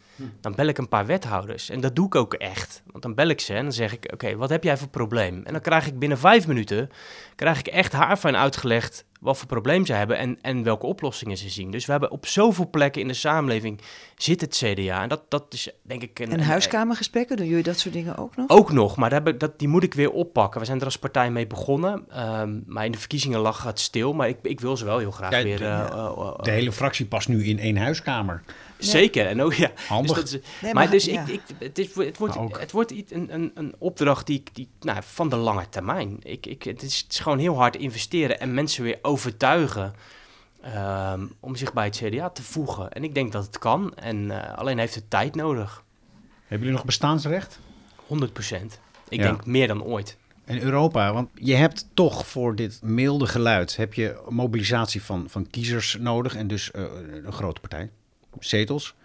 [0.41, 1.69] dan bel ik een paar wethouders.
[1.69, 2.81] En dat doe ik ook echt.
[2.91, 5.41] Want dan bel ik ze en dan zeg ik, oké, wat heb jij voor probleem?
[5.43, 6.89] En dan krijg ik binnen vijf minuten,
[7.35, 11.49] krijg ik echt haarfijn uitgelegd wat voor probleem ze hebben en, en welke oplossingen ze
[11.49, 11.71] zien.
[11.71, 13.79] Dus we hebben op zoveel plekken in de samenleving
[14.15, 15.01] zit het CDA.
[15.01, 16.19] En dat, dat is denk ik...
[16.19, 18.49] Een, En een- huiskamergesprekken, doen jullie dat soort dingen ook nog?
[18.49, 20.59] ook nog, maar daar heb ik, dat, die moet ik weer oppakken.
[20.59, 22.05] We zijn er als partij mee begonnen.
[22.09, 24.13] ehm, maar in de verkiezingen lag het stil.
[24.13, 25.57] Maar ik, ik wil ze wel heel graag Ja, weer...
[25.57, 28.43] de- eh, eh, eh, De hele fractie past nu in één huiskamer.
[28.79, 29.25] Zeker.
[29.27, 29.71] En ook, ja.
[29.87, 30.15] Handig.
[30.21, 31.21] Dus dat is, Nee, maar maar- dus ja.
[31.21, 34.55] ik, ik, het, is, het wordt, het wordt iets- een, een, een opdracht die, ik-
[34.55, 36.17] die, nou, van de lange termijn.
[36.23, 39.93] Ik, ik, het, is, het is gewoon heel hard investeren en mensen weer overtuigen
[40.61, 42.91] ehm, om zich bij het CDA te voegen.
[42.91, 43.95] En ik denk dat het kan.
[43.95, 45.83] En eh, alleen heeft het tijd nodig.
[46.39, 47.59] Hebben jullie nog bestaansrecht?
[48.07, 48.79] 100 procent.
[49.09, 49.23] Ik Ja.
[49.25, 50.17] denk meer dan ooit.
[50.45, 55.49] En Europa, want je hebt toch voor dit milde geluid heb je mobilisatie van, van
[55.49, 56.83] kiezers nodig en dus eh,
[57.25, 57.89] een grote partij,
[58.45, 58.95] zetels.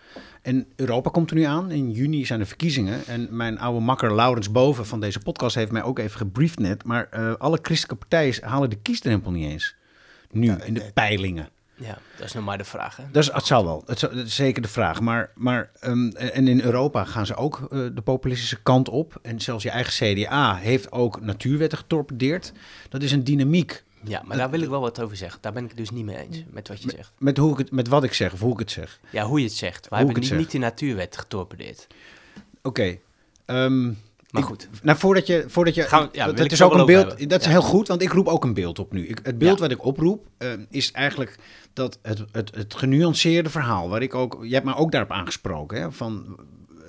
[0.43, 1.71] En Europa komt er nu aan.
[1.71, 3.07] In juni zijn de verkiezingen.
[3.07, 6.85] En mijn oude makker Laurens Boven van deze podcast heeft mij ook even gebriefd net.
[6.85, 9.75] Maar eh, alle christelijke partijen halen de kiesdrempel niet eens.
[10.31, 11.49] Nu, in de peilingen.
[11.75, 12.97] Ja, dat is nog maar de vraag.
[12.97, 13.05] Hè?
[13.13, 13.83] Dat is, het zal wel.
[13.87, 15.01] Het is, dat is zeker de vraag.
[15.01, 19.19] Maar, maar ehm, en in Europa gaan ze ook eh, de populistische kant op.
[19.23, 22.53] En zelfs je eigen CDA heeft ook natuurwetten getorpedeerd.
[22.89, 23.85] Dat is een dynamiek.
[24.05, 25.39] Ja, maar daar wil ik wel wat over zeggen.
[25.43, 27.13] Daar ben ik het dus niet mee eens met wat je zegt.
[27.19, 29.01] Met, hoe ik het, met wat ik zeg of hoe ik het zeg.
[29.11, 29.87] Ja, hoe je het zegt.
[29.89, 30.39] Hoe hebben niet, zeg.
[30.39, 31.87] niet de natuurwet getorpedeerd.
[32.63, 32.99] Oké.
[33.45, 33.85] ehm,
[34.31, 34.69] Maar ik- goed.
[34.83, 35.45] Nou, voordat je.
[35.49, 37.09] Voordat je Gaan we- ja, dat, is ook een beeld.
[37.09, 37.29] hebben.
[37.29, 37.51] Dat is Ja.
[37.53, 39.07] heel goed, want ik roep ook een beeld op nu.
[39.07, 39.63] Ik, het beeld Ja.
[39.63, 41.39] wat ik oproep eh, is eigenlijk
[41.73, 43.89] dat het, het, het genuanceerde verhaal.
[43.89, 44.39] Waar ik ook.
[44.43, 45.81] Je hebt me ook daarop aangesproken.
[45.81, 46.37] Hè, van,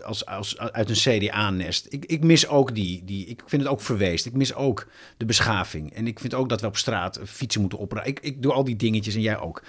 [0.03, 1.85] als, als, uit een CDA-nest.
[1.89, 3.25] Ik, ik mis ook die, die.
[3.25, 4.25] Ik vind het ook verweest.
[4.25, 4.87] Ik mis ook
[5.17, 5.93] de beschaving.
[5.93, 8.15] En ik vind ook dat we op straat fietsen moeten opruimen.
[8.15, 9.63] Ik, ik doe al die dingetjes en jij ook.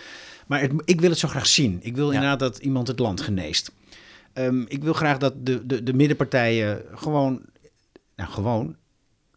[0.47, 1.79] Maar het, ik wil het zo graag zien.
[1.83, 2.15] Ik wil Ja.
[2.15, 3.73] inderdaad dat iemand het land geneest.
[4.33, 7.43] Ehm, ik wil graag dat de, de, de middenpartijen gewoon,
[8.17, 8.77] nou gewoon,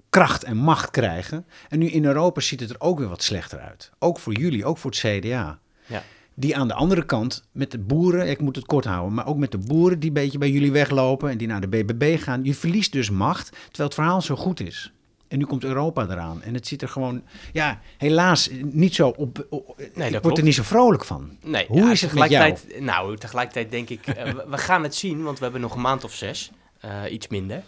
[0.10, 1.46] kracht en macht krijgen.
[1.70, 3.92] En nu in Europa ziet het er ook weer wat slechter uit.
[4.00, 5.60] Ook voor jullie, ook voor het CDA.
[5.86, 6.04] Ja.
[6.40, 9.38] Die aan de andere kant met de boeren, ik moet het kort houden, maar ook
[9.38, 12.44] met de boeren die een beetje bij jullie weglopen en die naar de BBB gaan.
[12.44, 14.92] Je verliest dus macht, terwijl het verhaal zo goed is.
[15.28, 16.42] En nu komt Europa eraan.
[16.42, 17.22] En het ziet er gewoon,
[17.54, 19.46] ja, helaas niet zo op.
[19.50, 20.38] op- ik word klopt.
[20.38, 21.38] er niet zo vrolijk van.
[21.44, 22.44] Nee, Hoe ja, is het met jou?
[22.54, 25.76] tegelijkertijd, Nou, tegelijkertijd denk ik, eh, we, we gaan het zien, want we hebben nog
[25.76, 27.64] een maand of zes, eh, iets minder.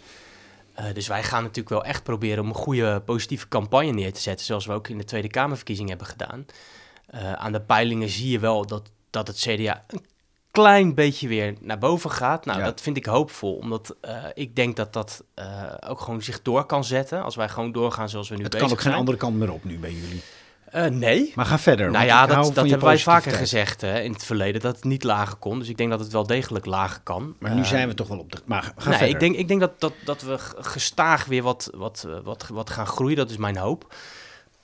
[0.74, 4.20] Eh, dus wij gaan natuurlijk wel echt proberen om een goede positieve campagne neer te
[4.20, 6.46] zetten, zoals we ook in de Tweede Kamerverkiezing hebben gedaan.
[7.10, 10.04] Eh, aan de peilingen zie je wel dat, dat het CDA een
[10.50, 12.44] klein beetje weer naar boven gaat.
[12.44, 12.64] Nou, Ja.
[12.64, 15.46] dat vind ik hoopvol, omdat eh, ik denk dat dat eh,
[15.88, 18.66] ook gewoon zich door kan zetten, als wij gewoon doorgaan zoals we nu Het bezig
[18.66, 19.00] kan ook geen zijn.
[19.02, 20.22] andere kant meer op nu bij jullie.
[20.98, 21.90] Nee, Maar ga verder.
[21.90, 25.02] nou ja, dat, dat hebben wij vaker gezegd hè, in het verleden, dat het niet
[25.04, 25.58] lager kon.
[25.58, 27.36] Dus ik denk dat het wel degelijk lager kan.
[27.38, 28.38] Maar nu zijn we toch wel op de.
[28.44, 29.08] Maar ga nee, verder.
[29.14, 32.86] ik denk, ik denk dat, dat, dat we gestaag weer wat, wat, wat, wat gaan
[32.86, 33.16] groeien.
[33.16, 33.94] Dat is mijn hoop.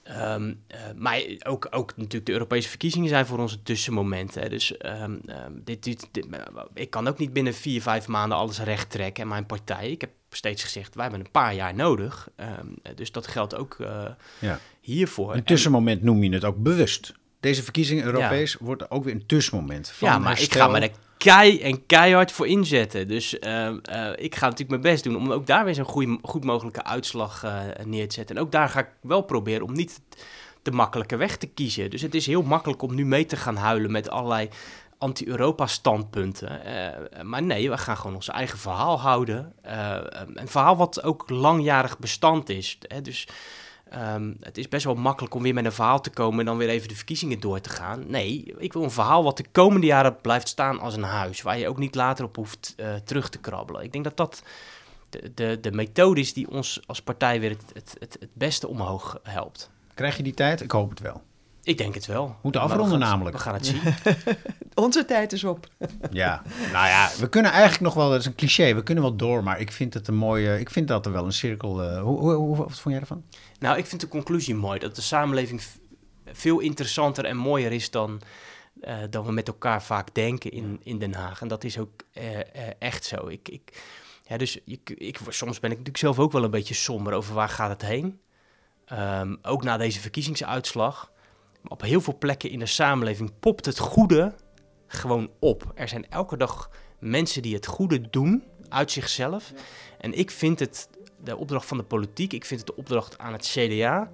[0.06, 4.34] Ehm, eh, maar ook, ook natuurlijk de Europese verkiezingen zijn voor ons een tussenmoment.
[4.34, 4.48] Hè.
[4.48, 6.40] Dus ehm, ehm, dit, dit, dit- eh,
[6.74, 9.22] ik kan ook niet binnen vier, vijf maanden alles recht trekken.
[9.22, 12.28] En mijn partij, ik heb steeds gezegd, wij hebben een paar jaar nodig.
[12.36, 14.04] Ehm, dus dat geldt ook eh,
[14.38, 14.58] Ja.
[14.80, 15.30] hiervoor.
[15.32, 17.14] Een En- tussenmoment noem je het ook bewust.
[17.40, 19.88] Deze verkiezingen Europees wordt ook weer een tussenmoment.
[19.88, 23.08] Van ja, maar ik ga me kei en keihard voor inzetten.
[23.08, 26.18] Dus ehm, eh, ik ga natuurlijk mijn best doen om ook daar weer zo'n goede,
[26.22, 28.36] goed mogelijke uitslag eh, neer te zetten.
[28.36, 30.00] En ook daar ga ik wel proberen om niet
[30.62, 31.90] de makkelijke weg te kiezen.
[31.90, 34.48] Dus het is heel makkelijk om nu mee te gaan huilen met allerlei
[34.98, 36.64] anti-Europa standpunten.
[36.64, 39.52] Eh, maar nee, we gaan gewoon ons eigen verhaal houden.
[40.34, 42.78] Een verhaal wat ook langjarig bestand is.
[42.80, 43.02] Hè?
[43.02, 43.28] Dus
[43.90, 46.56] ehm, het is best wel makkelijk om weer met een verhaal te komen en dan
[46.56, 48.10] weer even de verkiezingen door te gaan.
[48.10, 51.58] Nee, ik wil een verhaal wat de komende jaren blijft staan als een huis, waar
[51.58, 53.82] je ook niet later op hoeft eh, terug te krabbelen.
[53.82, 54.42] Ik denk dat dat
[55.10, 58.68] de, de, de methode is die ons als partij weer het, het, het, het beste
[58.68, 59.70] omhoog helpt.
[59.94, 60.60] Krijg je die tijd?
[60.60, 61.22] Ik hoop het wel.
[61.66, 62.36] Ik denk het wel.
[62.42, 63.36] Moeten we afronden namelijk.
[63.36, 63.80] We gaan het zien.
[64.74, 65.66] Onze tijd is op.
[66.10, 66.42] Ja,
[66.72, 69.42] nou ja, we kunnen eigenlijk nog wel, dat is een cliché, we kunnen wel door,
[69.42, 72.18] maar ik vind het een mooie, ik vind dat er wel een cirkel, eh, hoe,
[72.18, 73.24] hoe, hoe- wat vond jij ervan?
[73.58, 74.78] Nou, ik vind de conclusie mooi.
[74.78, 75.62] Dat de samenleving
[76.32, 78.20] veel interessanter en mooier is dan,
[78.80, 81.40] eh, dan we met elkaar vaak denken in, in Den Haag.
[81.40, 82.44] En dat is ook eh, eh,
[82.78, 83.26] echt zo.
[83.28, 83.82] Ik, ik,
[84.22, 87.12] ja, dus je, k- ik, soms ben ik natuurlijk zelf ook wel een beetje somber
[87.12, 88.20] over waar gaat het heen.
[88.84, 91.10] Ehm, ook na deze verkiezingsuitslag.
[91.66, 94.34] Maar op heel veel plekken in de samenleving popt het goede
[94.86, 95.72] gewoon op.
[95.74, 99.52] Er zijn elke dag mensen die het goede doen uit zichzelf.
[100.00, 100.88] En ik vind het
[101.24, 104.10] de opdracht van de politiek, ik vind het de opdracht aan het CDA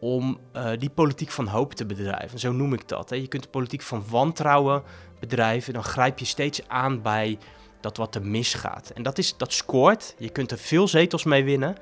[0.00, 2.38] om eh, die politiek van hoop te bedrijven.
[2.38, 3.10] Zo noem ik dat.
[3.10, 3.16] Hè.
[3.16, 4.82] Je kunt de politiek van wantrouwen
[5.20, 7.38] bedrijven, dan grijp je steeds aan bij
[7.80, 8.90] dat wat er misgaat.
[8.90, 10.14] En dat, is, dat scoort.
[10.18, 11.76] Je kunt er veel zetels mee winnen.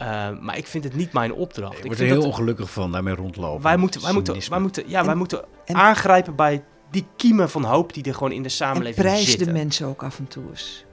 [0.00, 1.72] Eh, maar ik vind het niet mijn opdracht.
[1.72, 3.62] Ik ik word er heel dat- ongelukkig van, daarmee rondlopen.
[3.62, 7.50] wij moeten, wij moeten, wij moeten, ja, wij En- moeten en- aangrijpen bij die kiemen
[7.50, 9.46] van hoop die er gewoon in de En samenleving prijs zitten.
[9.46, 10.84] de mensen ook af en toe eens.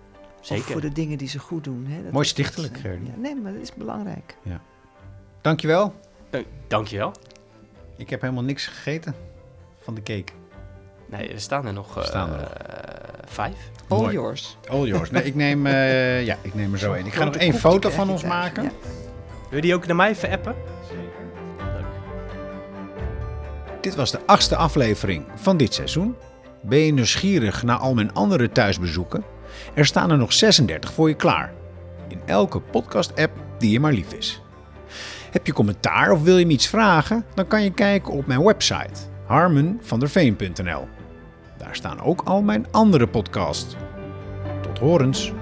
[0.42, 0.72] Zeker.
[0.72, 1.86] voor de dingen die ze goed doen.
[1.90, 2.04] Hè.
[2.04, 3.06] Dat Mooi stichtelijk, Gerdy.
[3.06, 4.38] ja, nee, maar dat is belangrijk.
[5.42, 5.94] Dankjewel.
[6.30, 7.12] Dank- Dankjewel.
[7.98, 9.16] Ik heb helemaal niks gegeten
[9.82, 10.32] van de cake.
[11.10, 12.52] Nee, er staan er nog, eh, Staan er nog.
[13.26, 13.56] vijf.
[13.88, 14.14] All Mooi.
[14.14, 14.58] yours.
[14.70, 15.12] All yours.
[15.12, 17.06] Nee, ik neem, eh, ja, ik neem er zo één.
[17.06, 18.64] Ik ga nog één foto van ons maken.
[18.64, 18.70] Ja.
[19.50, 20.56] Wil je die ook naar mij even appen?
[23.82, 26.16] Dit was de achtste aflevering van dit seizoen.
[26.62, 29.24] Ben je nieuwsgierig naar al mijn andere thuisbezoeken?
[29.74, 31.54] Er staan er nog 36 voor je klaar.
[32.08, 34.42] In elke podcast-app die je maar lief is.
[35.32, 37.26] Heb je commentaar of wil je me iets vragen?
[37.34, 40.88] Dan kan je kijken op mijn website harmenvanderveen.nl.
[41.68, 43.76] Daar staan ook al mijn andere podcasts.
[44.62, 45.34] Tot horens!